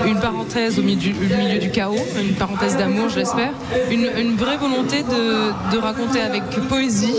[0.07, 3.51] une parenthèse au milieu du, au milieu du chaos, une parenthèse d'amour, je l'espère,
[3.91, 7.13] une, une vraie volonté de, de raconter avec poésie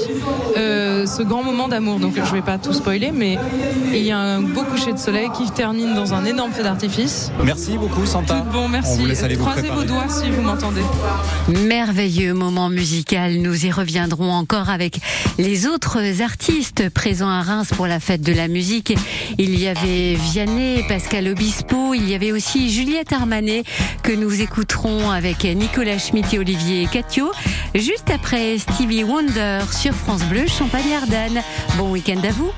[0.56, 2.00] euh, ce grand moment d'amour.
[2.00, 3.38] Donc je vais pas tout spoiler, mais
[3.92, 7.30] il y a un beau coucher de soleil qui termine dans un énorme feu d'artifice.
[7.44, 8.40] Merci beaucoup, Santa.
[8.40, 8.98] Tout bon, On merci.
[8.98, 9.80] vous laisse aller vous Croisez préparer.
[9.86, 10.82] vos doigts si vous m'entendez.
[11.66, 13.36] Merveilleux moment musical.
[13.38, 14.98] Nous y reviendrons encore avec
[15.38, 18.92] les autres artistes présents à Reims pour la fête de la musique.
[19.38, 20.53] Il y avait Vianney,
[20.88, 23.64] Pascal Obispo, il y avait aussi Juliette Armanet
[24.02, 27.32] que nous écouterons avec Nicolas Schmitt et Olivier Catio.
[27.74, 31.42] Juste après Stevie Wonder sur France Bleu, Champagne-Ardenne.
[31.76, 32.50] Bon week-end à vous.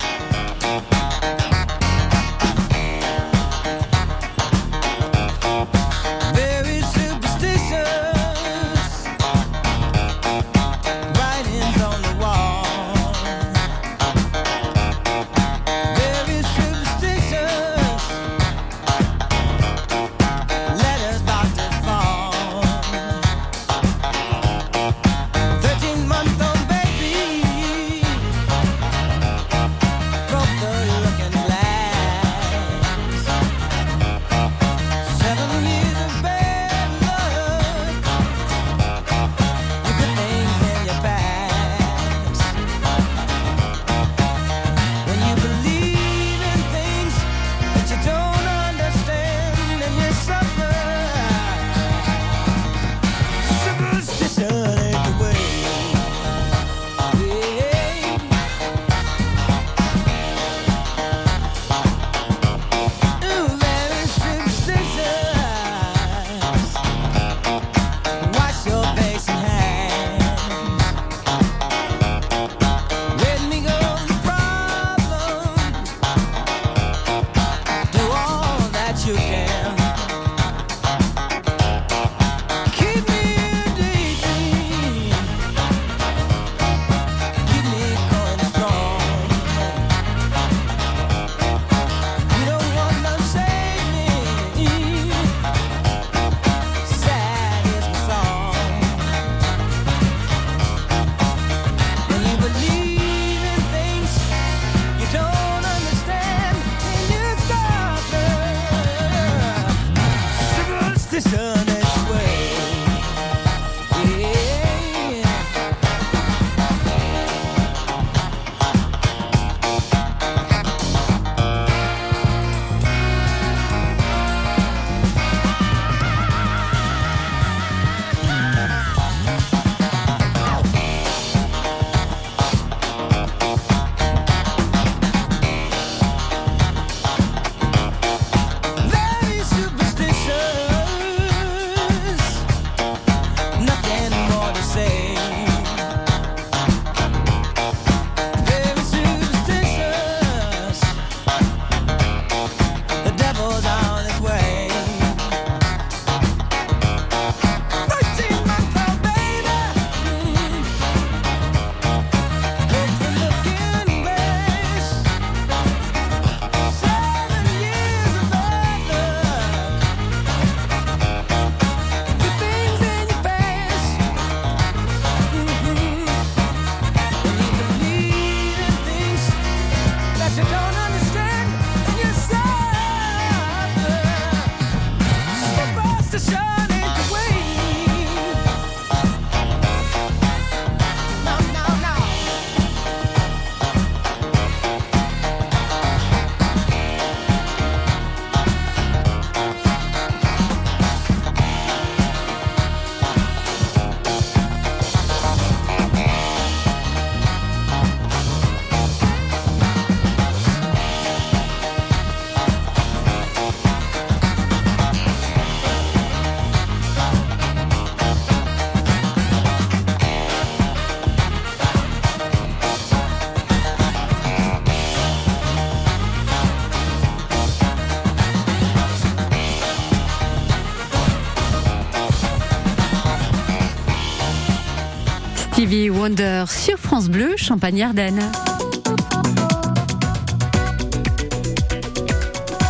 [236.06, 238.22] Wonder sur France Bleu, Champagne-Ardenne.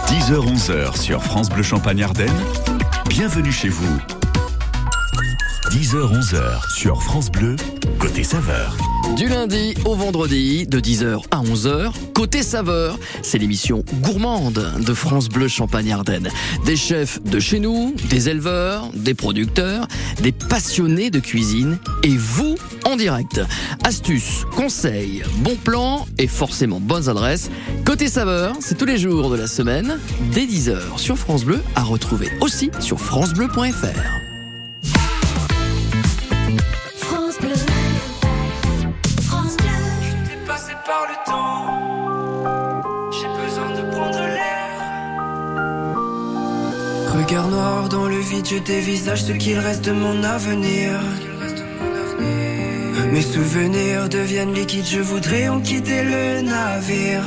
[0.09, 2.33] 10h-11h sur France Bleu Champagne-Ardenne.
[3.11, 4.01] Bienvenue chez vous.
[5.71, 7.57] 10h-11h sur France Bleu,
[7.99, 8.75] côté saveur.
[9.19, 15.29] Du lundi au vendredi, de 10h à 11h, côté saveur, c'est l'émission gourmande de France
[15.29, 16.31] Bleu Champagne-Ardenne.
[16.65, 19.87] Des chefs de chez nous, des éleveurs, des producteurs,
[20.23, 22.57] des passionnés de cuisine et vous
[22.87, 23.41] en direct.
[23.85, 27.51] Astuces, conseils, bons plans et forcément bonnes adresses.
[27.85, 29.99] Côté saveur, c'est tous les jours de la semaine,
[30.33, 33.87] dès 10h sur France Bleu, à retrouver aussi sur francebleu.fr.
[36.97, 37.55] France Bleu.
[39.23, 39.69] France Bleu.
[40.03, 41.83] J'étais passé par le temps.
[43.11, 44.43] J'ai besoin de prendre l'air.
[47.17, 51.01] Regard noir dans le vide, je dévisage ce qu'il reste de mon avenir.
[53.17, 57.23] Mes souvenirs deviennent liquides, je voudrais en quitter le navire.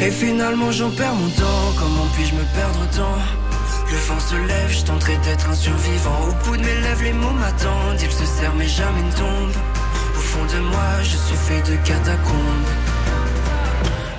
[0.00, 3.18] Et finalement j'en perds mon temps, comment puis-je me perdre autant
[3.90, 6.20] Le vent se lève, je tenterai d'être un survivant.
[6.30, 9.60] Au bout de mes lèvres, les mots m'attendent, ils se serrent mais jamais ne tombent.
[10.16, 12.70] Au fond de moi, je suis fait de catacombes.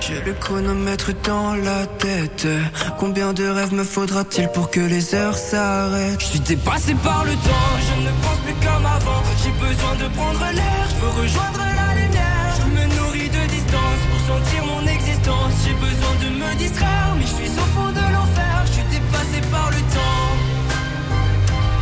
[0.00, 2.46] J'ai le chronomètre dans la tête.
[2.96, 6.20] Combien de rêves me faudra-t-il pour que les heures s'arrêtent?
[6.20, 9.17] Je suis dépassé par le temps, je ne pense plus comme avant.
[9.42, 12.50] J'ai besoin de prendre l'air, je veux rejoindre la lumière.
[12.58, 15.52] Je me nourris de distance pour sentir mon existence.
[15.64, 18.64] J'ai besoin de me distraire, mais je suis au fond de l'enfer.
[18.66, 20.30] Je suis dépassé par le temps.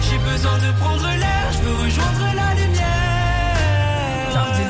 [0.08, 2.76] J'ai besoin de prendre l'air, je veux rejoindre la lumière.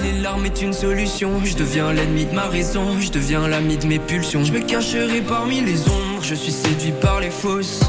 [0.03, 1.41] Les larmes est une solution.
[1.45, 3.01] Je deviens l'ennemi de ma raison.
[3.01, 4.45] Je deviens l'ami de mes pulsions.
[4.45, 6.23] Je me cacherai parmi les ombres.
[6.23, 7.81] Je suis séduit par les fausses.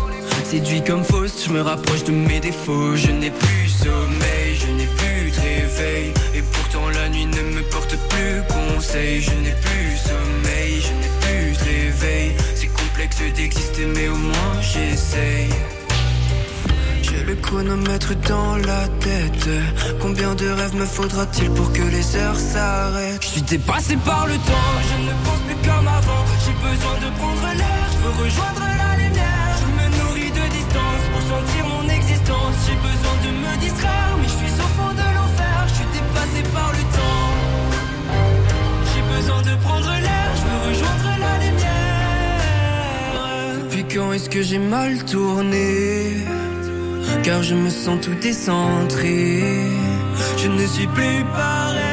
[0.43, 2.95] Séduit comme fausse, je me rapproche de mes défauts.
[2.95, 4.36] Je n'ai plus sommeil,
[5.79, 9.21] Et pourtant la nuit ne me porte plus conseil.
[9.21, 12.35] Je n'ai plus sommeil, je n'ai plus réveil.
[12.55, 15.49] C'est complexe d'exister, mais au moins j'essaye.
[17.03, 19.49] J'ai le chronomètre dans la tête.
[20.01, 23.21] Combien de rêves me faudra-t-il pour que les heures s'arrêtent?
[23.21, 26.23] Je suis dépassé par le temps, je ne pense plus comme avant.
[26.43, 29.53] J'ai besoin de prendre l'air, je veux rejoindre la lumière.
[29.61, 32.55] Je me nourris de distance pour sentir mon existence.
[32.65, 34.06] J'ai besoin de me distraire,
[39.47, 42.11] de prendre l'air, je veux rejoindre la lumière.
[43.63, 45.67] Depuis quand est-ce que j'ai mal tourné?
[47.23, 49.43] Car je me sens tout décentré.
[50.41, 51.83] Je ne suis plus pareil,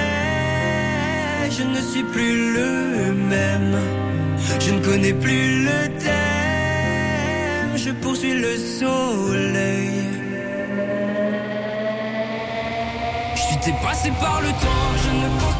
[1.58, 2.70] je ne suis plus le
[3.34, 3.76] même.
[4.60, 9.90] Je ne connais plus le thème, je poursuis le soleil.
[13.34, 15.56] Je suis dépassé par le temps, je ne pense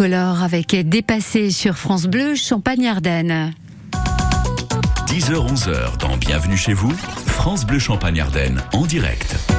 [0.00, 3.52] Nuit incolore avec Dépassé sur France Bleu, Champagne-Ardenne.
[5.06, 6.92] 10h-11h dans Bienvenue chez vous,
[7.26, 9.49] France Bleu Champagne-Ardenne en direct.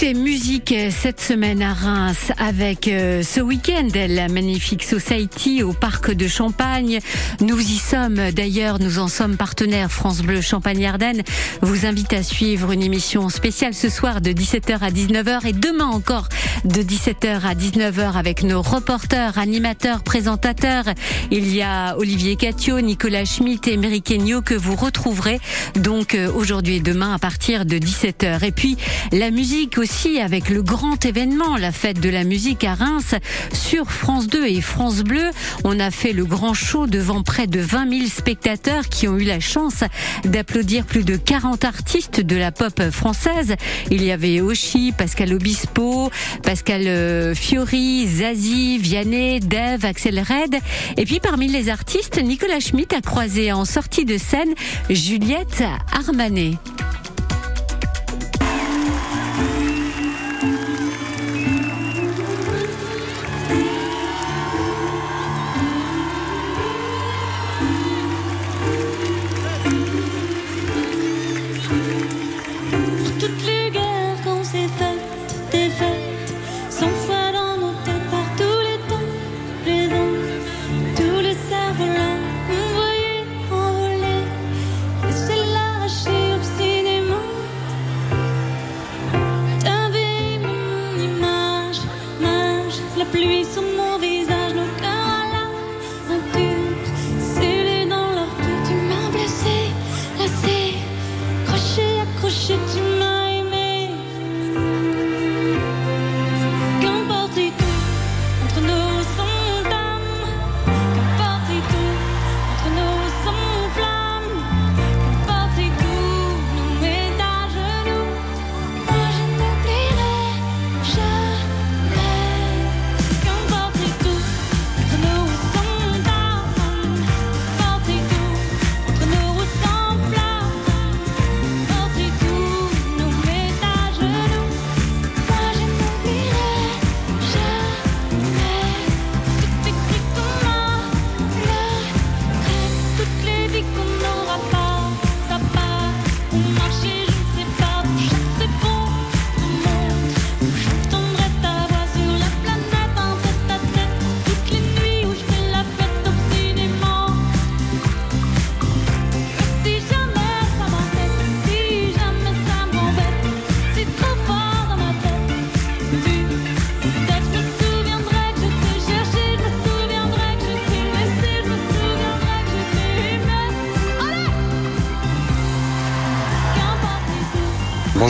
[0.00, 6.12] Est musique cette semaine à Reims avec euh, ce week-end la magnifique Society au parc
[6.12, 7.00] de Champagne.
[7.40, 11.22] Nous y sommes d'ailleurs, nous en sommes partenaires France Bleu Champagne-Ardenne.
[11.62, 15.86] Vous invite à suivre une émission spéciale ce soir de 17h à 19h et demain
[15.86, 16.28] encore
[16.64, 20.84] de 17h à 19h avec nos reporters, animateurs, présentateurs.
[21.32, 25.40] Il y a Olivier Catio, Nicolas Schmitt et Emery Kenyo que vous retrouverez
[25.74, 28.44] donc euh, aujourd'hui et demain à partir de 17h.
[28.44, 28.76] Et puis
[29.10, 29.87] la musique aussi
[30.20, 33.14] avec le grand événement, la fête de la musique à Reims
[33.52, 35.30] sur France 2 et France Bleu.
[35.64, 39.24] On a fait le grand show devant près de 20 000 spectateurs qui ont eu
[39.24, 39.84] la chance
[40.24, 43.54] d'applaudir plus de 40 artistes de la pop française.
[43.90, 46.10] Il y avait Oshi, Pascal Obispo,
[46.42, 50.60] Pascal euh, Fiori, Zazie, Vianney, Dave, Axel Red.
[50.96, 54.54] Et puis parmi les artistes, Nicolas Schmitt a croisé en sortie de scène
[54.90, 56.58] Juliette Armanet.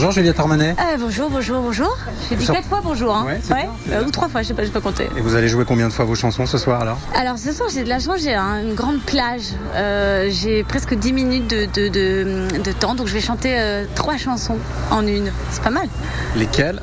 [0.09, 0.75] Bonjour Juliette Armanet.
[0.79, 1.95] Ah, bonjour, bonjour, bonjour.
[2.31, 3.15] J'ai dit quatre fois bonjour.
[3.15, 3.25] Hein.
[3.27, 5.09] Ouais, bien, Euh, ou trois fois, je sais pas, je peux compter.
[5.17, 6.99] Et vous allez jouer combien de fois vos chansons ce soir alors?
[7.15, 9.43] Alors ce soir j'ai de la chance, j'ai un- une grande plage.
[9.75, 13.85] Euh, j'ai presque 10 minutes de, de, de- de temps, donc je vais chanter euh,
[13.95, 14.57] trois chansons
[14.91, 15.31] en une.
[15.51, 15.89] C'est pas mal.
[16.37, 16.81] Lesquelles?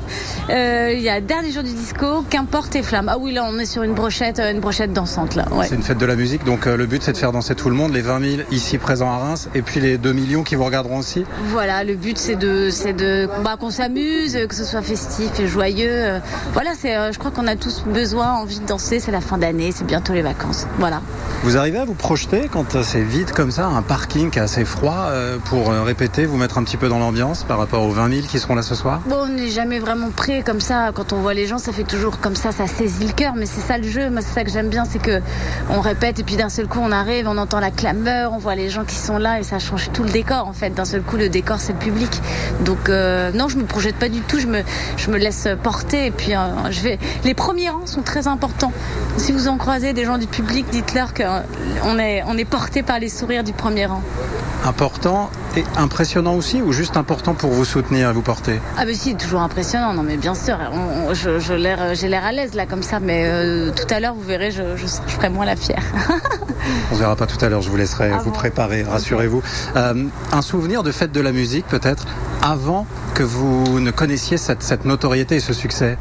[0.50, 3.08] Euh, Il y a Dernier jour du disco, Qu'importe et Flamme.
[3.08, 5.46] Ah oui là on est sur une brochette, une brochette dansante là.
[5.52, 5.66] Ouais.
[5.68, 7.74] C'est une fête de la musique, donc le but c'est de faire danser tout le
[7.74, 10.64] monde, les 20 000 ici présents à Reims, et puis les 2 millions qui vous
[10.64, 11.24] regarderont aussi.
[11.48, 15.90] Voilà, le but c'est de, c'est de, bah, qu'on s'amuse, que ce soit festif joyeux.
[15.90, 16.18] Euh,
[16.54, 19.00] Voilà, c'est, euh, je crois qu'on a tous besoin, envie de danser.
[19.00, 20.66] C'est la fin d'année, c'est bientôt les vacances.
[20.78, 21.02] Voilà.
[21.42, 25.08] Vous arrivez à vous projeter quand euh, c'est vide comme ça, un parking assez froid,
[25.44, 28.38] pour répéter, vous mettre un petit peu dans l'ambiance par rapport aux 20 000 qui
[28.38, 29.00] seront là ce soir?
[29.06, 30.90] Bon, on n'est jamais vraiment prêt comme ça.
[30.94, 33.34] Quand on voit les gens, ça fait toujours comme ça, ça saisit le cœur.
[33.36, 34.08] Mais c'est ça le jeu.
[34.10, 35.20] Moi, c'est ça que j'aime bien, c'est que
[35.70, 38.54] on répète et puis d'un seul coup, on arrive, on entend la clameur, on voit
[38.54, 40.46] les gens qui sont là et ça change tout le décor.
[40.48, 42.10] En fait, d'un seul coup, le décor, c'est le public.
[42.64, 44.38] Donc euh, non, je me projette pas du tout.
[44.38, 44.62] Je me,
[44.96, 46.98] je me laisse porter et puis euh, je vais.
[47.24, 48.72] Les premiers rangs sont très importants.
[49.16, 53.00] Si vous en croisez des gens du public, dites-leur qu'on est, on est porté par
[53.00, 54.02] les sourires du premier rang.
[54.64, 58.60] Important et impressionnant aussi, ou juste important pour vous soutenir et vous porter?
[58.78, 59.94] Ah mais si, toujours impressionnant.
[59.94, 62.82] Non mais bien sûr, on- on- je, je l'air- j'ai l'air à l'aise là comme
[62.82, 65.82] ça, mais euh, tout à l'heure vous verrez, je, je, ferai moins la fière.
[66.90, 69.40] On se verra pas tout à l'heure, je vous laisserai Ah vous bon préparer, rassurez-vous.
[69.76, 72.06] Euh, un souvenir de fête de la musique peut-être
[72.42, 75.96] avant que vous ne connaissiez cette, cette notoriété et ce succès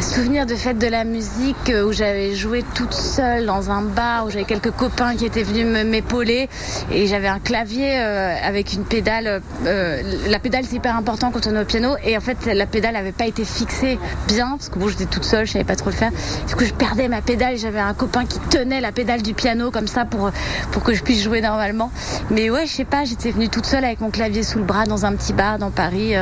[0.00, 4.26] Souvenir de fête de la musique euh, où j'avais joué toute seule dans un bar
[4.26, 6.48] où j'avais quelques copains qui étaient venus m'épauler
[6.90, 9.42] et j'avais un clavier euh, avec une pédale.
[9.66, 12.66] euh, la pédale c'est hyper important quand on est au piano et en fait la
[12.66, 15.76] pédale n'avait pas été fixée bien parce que bon j'étais toute seule, je savais pas
[15.76, 16.12] trop le faire.
[16.48, 19.34] Du coup je perdais ma pédale et j'avais un copain qui tenait la pédale du
[19.34, 20.30] piano comme ça pour
[20.72, 21.90] pour que je puisse jouer normalement.
[22.30, 24.84] Mais ouais je sais pas, j'étais venue toute seule avec mon clavier sous le bras
[24.84, 26.14] dans un petit bar dans Paris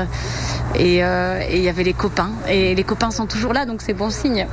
[0.74, 4.10] et il y avait les copains et les copains sont toujours là donc c'est bon
[4.10, 4.46] signe.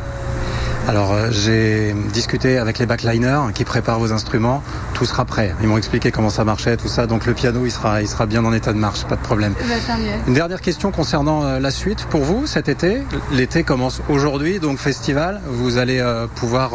[0.88, 4.64] Alors euh, j'ai discuté avec les backliners qui préparent vos instruments,
[4.94, 5.54] tout sera prêt.
[5.62, 8.26] Ils m'ont expliqué comment ça marchait, tout ça, donc le piano il sera, il sera
[8.26, 9.54] bien en état de marche, pas de problème.
[9.60, 9.96] Bah.
[10.28, 13.04] Une dernière question concernant euh, la suite pour vous cet été.
[13.32, 15.42] L'été commence aujourd'hui, donc festival.
[15.46, 16.72] Vous allez euh, pouvoir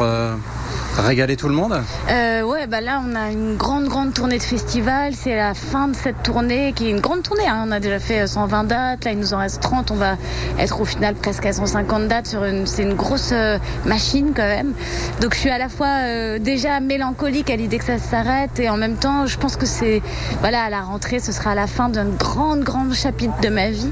[1.02, 4.42] régaler tout le monde Euh, ouais, bah là, on a une grande, grande tournée de
[4.42, 5.12] festival.
[5.14, 7.46] C'est la fin de cette tournée qui est une grande tournée.
[7.46, 7.64] hein.
[7.66, 9.04] On a déjà fait euh, 120 dates.
[9.04, 9.90] Là, il nous en reste 30.
[9.90, 10.16] On va
[10.58, 12.26] être au final presque à 150 dates.
[12.28, 14.72] Sur une, c'est une grosse euh, machine quand même.
[15.20, 18.68] Donc, je suis à la fois euh, déjà mélancolique à l'idée que ça s'arrête et
[18.70, 20.02] en même temps, je pense que c'est,
[20.40, 23.90] voilà, à la rentrée, ce sera la fin d'un grand, grand chapitre de ma vie.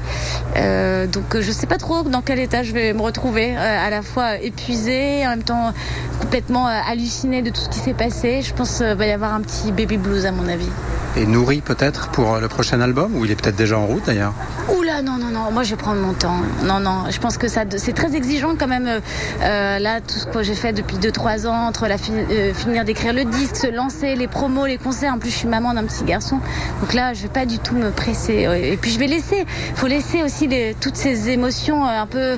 [0.57, 3.55] Euh, donc, euh, je sais pas trop dans quel état je vais me retrouver.
[3.55, 5.73] euh, à la fois épuisée, en même temps
[6.21, 8.41] complètement euh, hallucinée de tout ce qui s'est passé.
[8.41, 10.69] Je pense qu'il va y avoir un petit baby blues à mon avis.
[11.17, 14.05] Et nourri peut-être pour euh, le prochain album, ou il est peut-être déjà en route
[14.05, 14.33] d'ailleurs?
[14.77, 16.35] Oula, non, non, non, moi je vais prendre mon temps.
[16.63, 18.87] Non, non, je pense que ça, c'est très exigeant quand même.
[18.87, 18.99] euh,
[19.41, 22.83] euh, là, tout ce que j'ai fait depuis 2-3 ans, entre la fi- euh, finir
[22.83, 25.13] d'écrire le disque, se lancer, les promos, les concerts.
[25.13, 26.39] En plus, je suis maman d'un petit garçon.
[26.81, 28.47] Donc là, je vais pas du tout me presser.
[28.71, 32.37] Et puis, je vais laisser, faut laisser aussi les, toutes ces émotions euh, un peu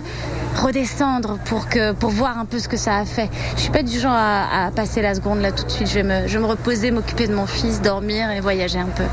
[0.57, 3.29] redescendre pour que pour voir un peu ce que ça a fait.
[3.55, 5.87] Je suis pas du genre à, à passer la seconde là tout de suite.
[5.87, 8.85] Je vais me, je vais me reposer, m'occuper de mon fils, dormir et voyager un
[8.85, 9.03] peu.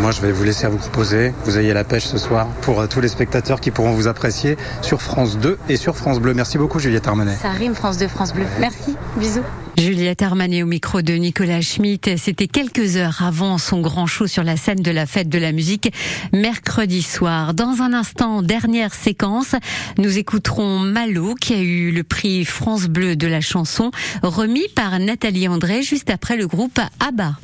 [0.00, 1.32] Moi, je vais vous laisser à vous reposer.
[1.44, 4.56] Vous ayez la pêche ce soir pour euh, tous les spectateurs qui pourront vous apprécier
[4.82, 6.34] sur France 2 et sur France Bleu.
[6.34, 7.36] Merci beaucoup, Juliette Armanet.
[7.40, 8.44] Ça rime France 2, France Bleu.
[8.60, 9.42] Merci, bisous.
[9.76, 12.10] Juliette Armanet au micro de Nicolas Schmitt.
[12.16, 15.52] C'était quelques heures avant son grand show sur la scène de la fête de la
[15.52, 15.92] musique
[16.32, 17.54] mercredi soir.
[17.54, 19.54] Dans un instant, dernière séquence,
[19.98, 23.90] nous écouterons Malo qui a eu le prix France Bleu de la chanson
[24.22, 27.36] remis par Nathalie André juste après le groupe ABBA.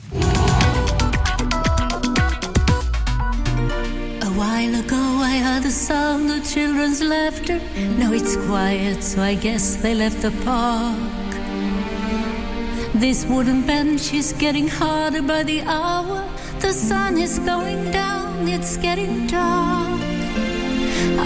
[5.62, 7.60] The sound of children's laughter.
[7.98, 10.96] Now it's quiet, so I guess they left the park.
[13.00, 16.22] This wooden bench is getting harder by the hour.
[16.58, 20.02] The sun is going down, it's getting dark.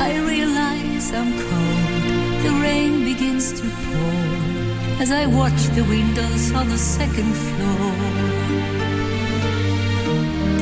[0.07, 2.45] I realize I'm cold.
[2.45, 7.91] The rain begins to pour as I watch the windows on the second floor.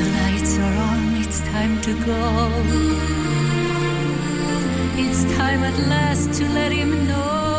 [0.01, 2.23] The lights are on, it's time to go.
[4.97, 7.52] It's time at last to let him know.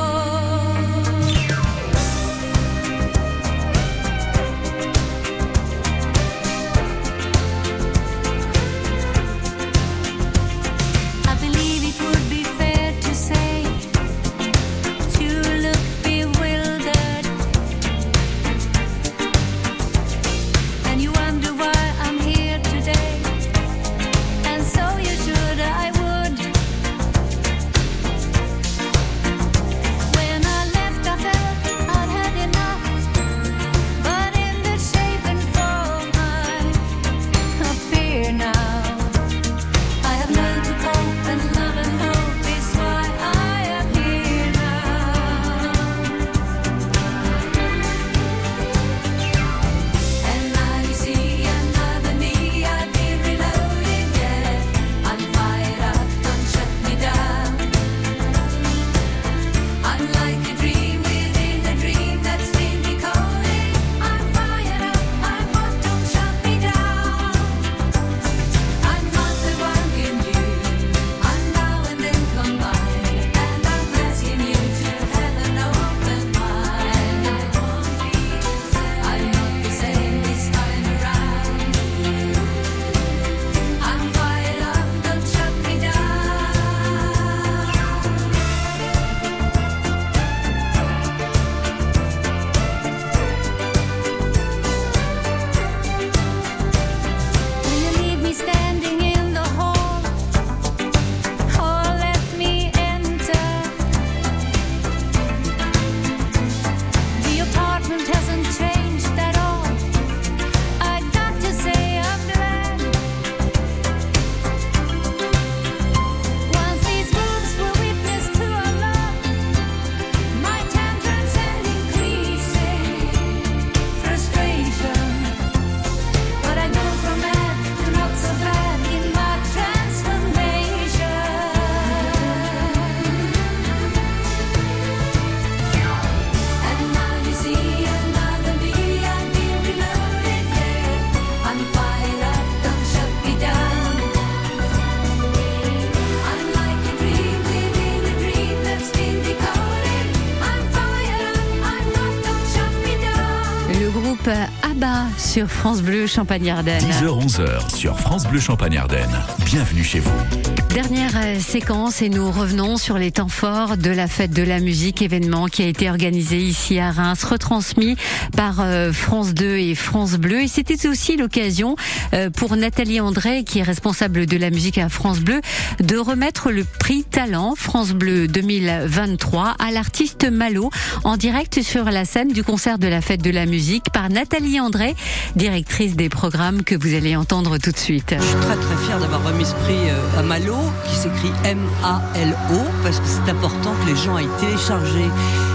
[155.34, 156.84] Sur France Bleu Champagne-Ardenne.
[156.84, 159.09] 10h-11h sur France Bleu Champagne-Ardenne.
[159.43, 160.62] Bienvenue chez vous.
[160.74, 164.59] Dernière euh, séquence et nous revenons sur les temps forts de la fête de la
[164.59, 167.95] musique, événement qui a été organisé ici à Reims, retransmis
[168.36, 170.41] par euh, France 2 et France Bleu.
[170.41, 171.76] Et c'était aussi l'occasion
[172.15, 175.41] euh, pour Nathalie André, qui est responsable de la musique à France Bleu,
[175.80, 180.71] de remettre le prix Talent France Bleu 2023 à l'artiste Malo
[181.03, 184.59] en direct sur la scène du concert de la fête de la musique par Nathalie
[184.59, 184.95] André,
[185.36, 188.15] directrice des programmes que vous allez entendre tout de suite.
[188.17, 189.78] Je suis très très fière d'avoir remis ce prix
[190.17, 195.09] à Malo qui s'écrit M-A-L-O, parce que c'est important que les gens aillent télécharger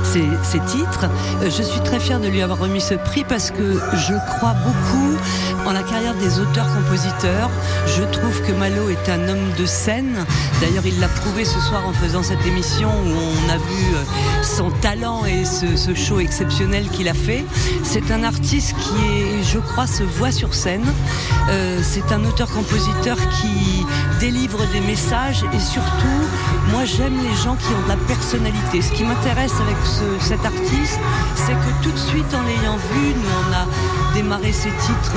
[0.08, 1.06] ces titres.
[1.42, 4.54] Euh, je suis très fière de lui avoir remis ce prix parce que je crois
[4.64, 5.16] beaucoup
[5.66, 7.50] en la carrière des auteurs-compositeurs.
[7.86, 10.24] Je trouve que Malo est un homme de scène.
[10.60, 14.04] D'ailleurs, il l'a prouvé ce soir en faisant cette émission où on a vu euh,
[14.42, 17.44] son talent et ce, ce show exceptionnel qu'il a fait.
[17.82, 20.86] C'est un artiste qui est, je crois, se voit sur scène.
[21.50, 23.84] Euh, c'est un auteur-compositeur qui
[24.20, 26.20] délivre des messages et surtout,
[26.70, 28.82] moi j'aime les gens qui ont de la personnalité.
[28.82, 31.00] Ce qui m'intéresse avec ce, cet artiste,
[31.34, 35.16] c'est que tout de suite en l'ayant vu, nous on a démarré ces titres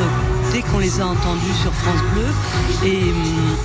[0.52, 2.26] dès qu'on les a entendus sur France Bleu
[2.86, 3.58] et hum,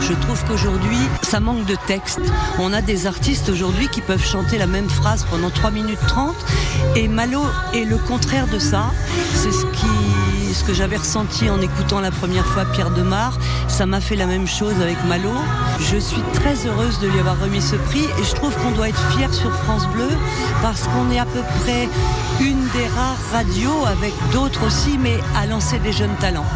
[0.00, 2.20] je trouve qu'aujourd'hui ça manque de texte.
[2.58, 6.34] On a des artistes aujourd'hui qui peuvent chanter la même phrase pendant 3 minutes 30
[6.96, 7.42] et Malo
[7.74, 8.90] est le contraire de ça.
[9.34, 13.38] C'est ce que j'avais ressenti en écoutant la première fois Pierre Demar.
[13.68, 15.30] Ça m'a fait la même chose avec Malo.
[15.80, 18.88] Je suis très heureuse de lui avoir remis ce prix et je trouve qu'on doit
[18.88, 20.08] être fier sur France Bleu
[20.60, 21.88] parce qu'on est à peu près
[22.40, 26.46] une des rares radios avec d'autres aussi, mais à lancer des jeunes talents.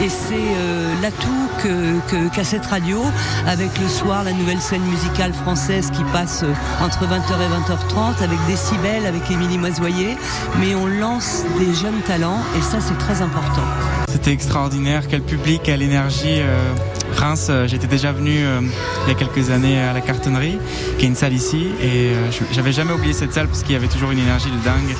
[0.00, 3.02] Et c'est euh, l'atout que, qu'a cette radio,
[3.46, 8.22] avec le soir la nouvelle scène musicale française qui passe euh, entre 20h et 20h30,
[8.22, 10.16] avec Décibel, avec Émilie Moisoyer.
[10.60, 13.62] Mais on lance des jeunes talents et ça c'est très important.
[14.08, 16.38] C'était extraordinaire, quel public, quelle énergie.
[16.40, 16.72] Euh,
[17.18, 18.60] Reims, euh, j'étais déjà venu euh,
[19.04, 20.58] il y a quelques années à la Cartonnerie,
[20.98, 23.76] qui est une salle ici, et euh, j'avais jamais oublié cette salle parce qu'il y
[23.76, 24.96] avait toujours une énergie de dingue.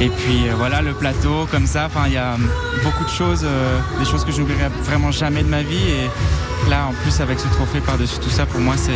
[0.00, 2.36] Et puis voilà, le plateau, comme ça, enfin il y a
[2.82, 3.46] beaucoup de choses,
[4.00, 5.76] des choses que je n'oublierai vraiment jamais de ma vie.
[5.76, 8.92] Et là, en plus, avec ce trophée par-dessus tout ça, pour moi, c'est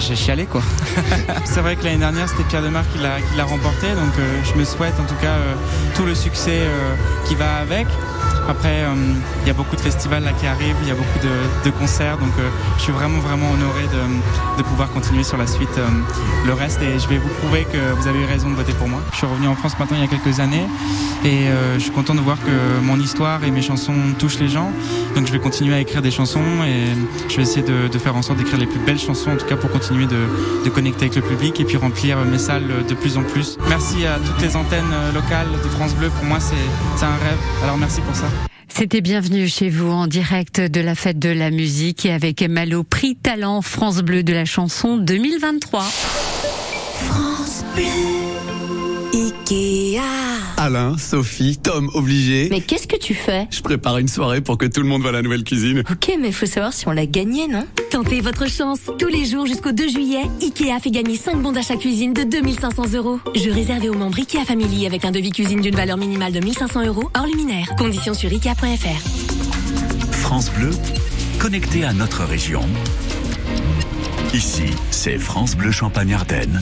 [0.00, 0.62] j'ai- chialé quoi.
[1.44, 2.98] c'est vrai que l'année dernière c'était Pierre Demar qui
[3.36, 4.12] l'a remporté, donc
[4.44, 5.34] je me souhaite en tout cas
[5.96, 6.60] tout le succès
[7.26, 7.86] qui va avec.
[8.46, 8.94] Après, euh,
[9.42, 11.70] il y a beaucoup de festivals là qui arrivent, il y a beaucoup de, de
[11.70, 15.78] concerts, donc euh, je suis vraiment vraiment honoré de, de pouvoir continuer sur la suite
[15.78, 15.86] euh,
[16.46, 18.86] le reste et je vais vous prouver que vous avez eu raison de voter pour
[18.88, 19.00] moi.
[19.12, 20.66] Je suis revenu en France maintenant il y a quelques années
[21.24, 24.70] et je suis content de voir que mon histoire et mes chansons touchent les gens,
[25.14, 26.84] donc je vais continuer à écrire des chansons et
[27.30, 29.46] je vais essayer de, de faire en sorte d'écrire les plus belles chansons en tout
[29.46, 30.18] cas pour continuer de,
[30.64, 33.56] de connecter avec le public et puis remplir mes salles de plus en plus.
[33.70, 37.78] Merci à toutes les antennes locales de France Bleu, pour moi c'est un rêve, alors
[37.78, 38.26] merci pour ça.
[38.68, 42.82] C'était bienvenue chez vous en direct de la fête de la musique et avec Malo
[42.82, 45.82] Prix Talent France Bleu de la chanson 2023.
[45.82, 47.64] France.
[49.12, 50.53] Ikea.
[50.56, 52.48] Alain, Sophie, Tom, obligé.
[52.50, 53.46] Mais qu'est-ce que tu fais?
[53.50, 55.82] Je prépare une soirée pour que tout le monde voit la nouvelle cuisine.
[55.90, 57.66] Ok, mais faut savoir si on l'a gagné, non?
[57.90, 58.78] Tentez votre chance.
[58.98, 62.94] Tous les jours jusqu'au 2 juillet, Ikea fait gagner 5 bons d'achat cuisine de 2500
[62.94, 63.18] euros.
[63.34, 66.86] Jeu réservé aux membres Ikea Family avec un devis cuisine d'une valeur minimale de 1500
[66.86, 67.74] euros hors luminaire.
[67.76, 70.12] Conditions sur Ikea.fr.
[70.12, 70.70] France Bleu,
[71.38, 72.62] connecté à notre région.
[74.32, 76.60] Ici, c'est France Bleu Champagne-Ardenne.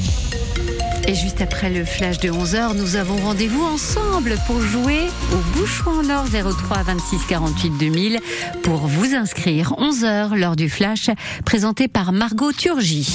[1.09, 5.01] Et juste après le flash de 11h, nous avons rendez-vous ensemble pour jouer
[5.33, 8.21] au Bouchon en Or 03 26 48 2000
[8.63, 11.11] pour vous inscrire 11h lors du flash
[11.45, 13.09] présenté par Margot Turgy.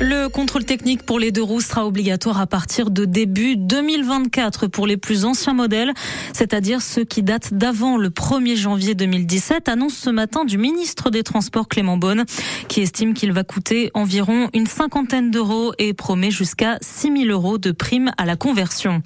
[0.00, 4.88] Le contrôle technique pour les deux roues sera obligatoire à partir de début 2024 pour
[4.88, 5.92] les plus anciens modèles,
[6.32, 11.22] c'est-à-dire ceux qui datent d'avant le 1er janvier 2017, annonce ce matin du ministre des
[11.22, 12.24] Transports Clément Beaune,
[12.66, 17.58] qui estime qu'il va coûter environ une cinquantaine d'euros et promet jusqu'à 6 000 euros
[17.58, 19.00] de prime à la conversion.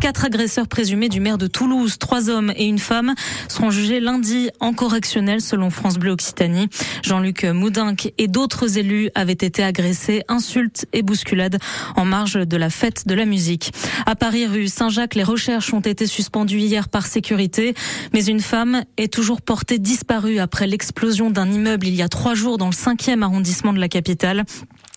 [0.00, 3.14] Quatre agresseurs présumés du maire de Toulouse, trois hommes et une femme,
[3.48, 6.68] seront jugés lundi en correctionnel selon France Bleu Occitanie.
[7.02, 11.58] Jean-Luc Moudinque et d'autres élus avaient été agressés, insultes et bousculades
[11.96, 13.72] en marge de la fête de la musique.
[14.04, 17.74] À Paris, rue Saint-Jacques, les recherches ont été suspendues hier par sécurité,
[18.12, 22.34] mais une femme est toujours portée disparue après l'explosion d'un immeuble il y a trois
[22.34, 24.44] jours dans le cinquième arrondissement de la capitale.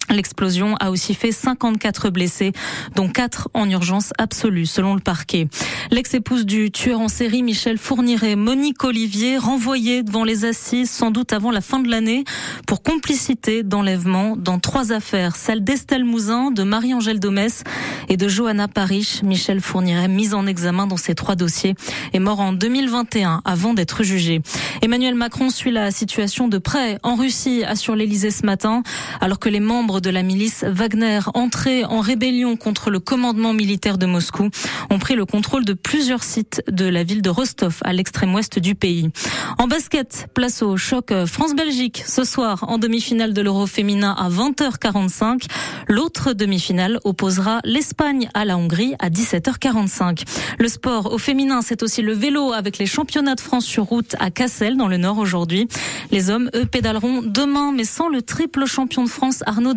[0.09, 2.53] L'explosion a aussi fait 54 blessés,
[2.95, 5.47] dont 4 en urgence absolue, selon le parquet.
[5.91, 11.33] L'ex-épouse du tueur en série, Michel Fourniret, Monique Olivier, renvoyée devant les assises sans doute
[11.33, 12.23] avant la fin de l'année
[12.65, 17.63] pour complicité d'enlèvement dans trois affaires, celle d'Estelle Mouzin, de Marie-Angèle Domès
[18.07, 19.23] et de Johanna Parich.
[19.23, 21.75] Michel Fourniret, mise en examen dans ces trois dossiers,
[22.13, 24.41] est mort en 2021 avant d'être jugé.
[24.81, 28.83] Emmanuel Macron suit la situation de près en Russie, assure l'Elysée ce matin,
[29.19, 33.97] alors que les membres de la milice Wagner, entrés en rébellion contre le commandement militaire
[33.97, 34.49] de Moscou,
[34.89, 38.59] ont pris le contrôle de plusieurs sites de la ville de Rostov, à l'extrême ouest
[38.59, 39.09] du pays.
[39.57, 45.45] En basket, place au choc France-Belgique ce soir en demi-finale de l'Euro féminin à 20h45.
[45.87, 50.23] L'autre demi-finale opposera l'Espagne à la Hongrie à 17h45.
[50.59, 54.15] Le sport au féminin, c'est aussi le vélo avec les championnats de France sur route
[54.19, 55.67] à Cassel dans le Nord aujourd'hui.
[56.11, 59.73] Les hommes, eux, pédaleront demain, mais sans le triple champion de France Arnaud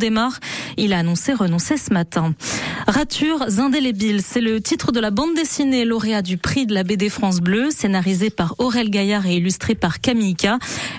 [0.76, 2.34] Il a annoncé renoncer ce matin.
[2.86, 7.08] Ratures indélébiles, c'est le titre de la bande dessinée lauréat du prix de la BD
[7.08, 10.48] France Bleu, scénarisée par Aurel Gaillard et illustrée par Camille K.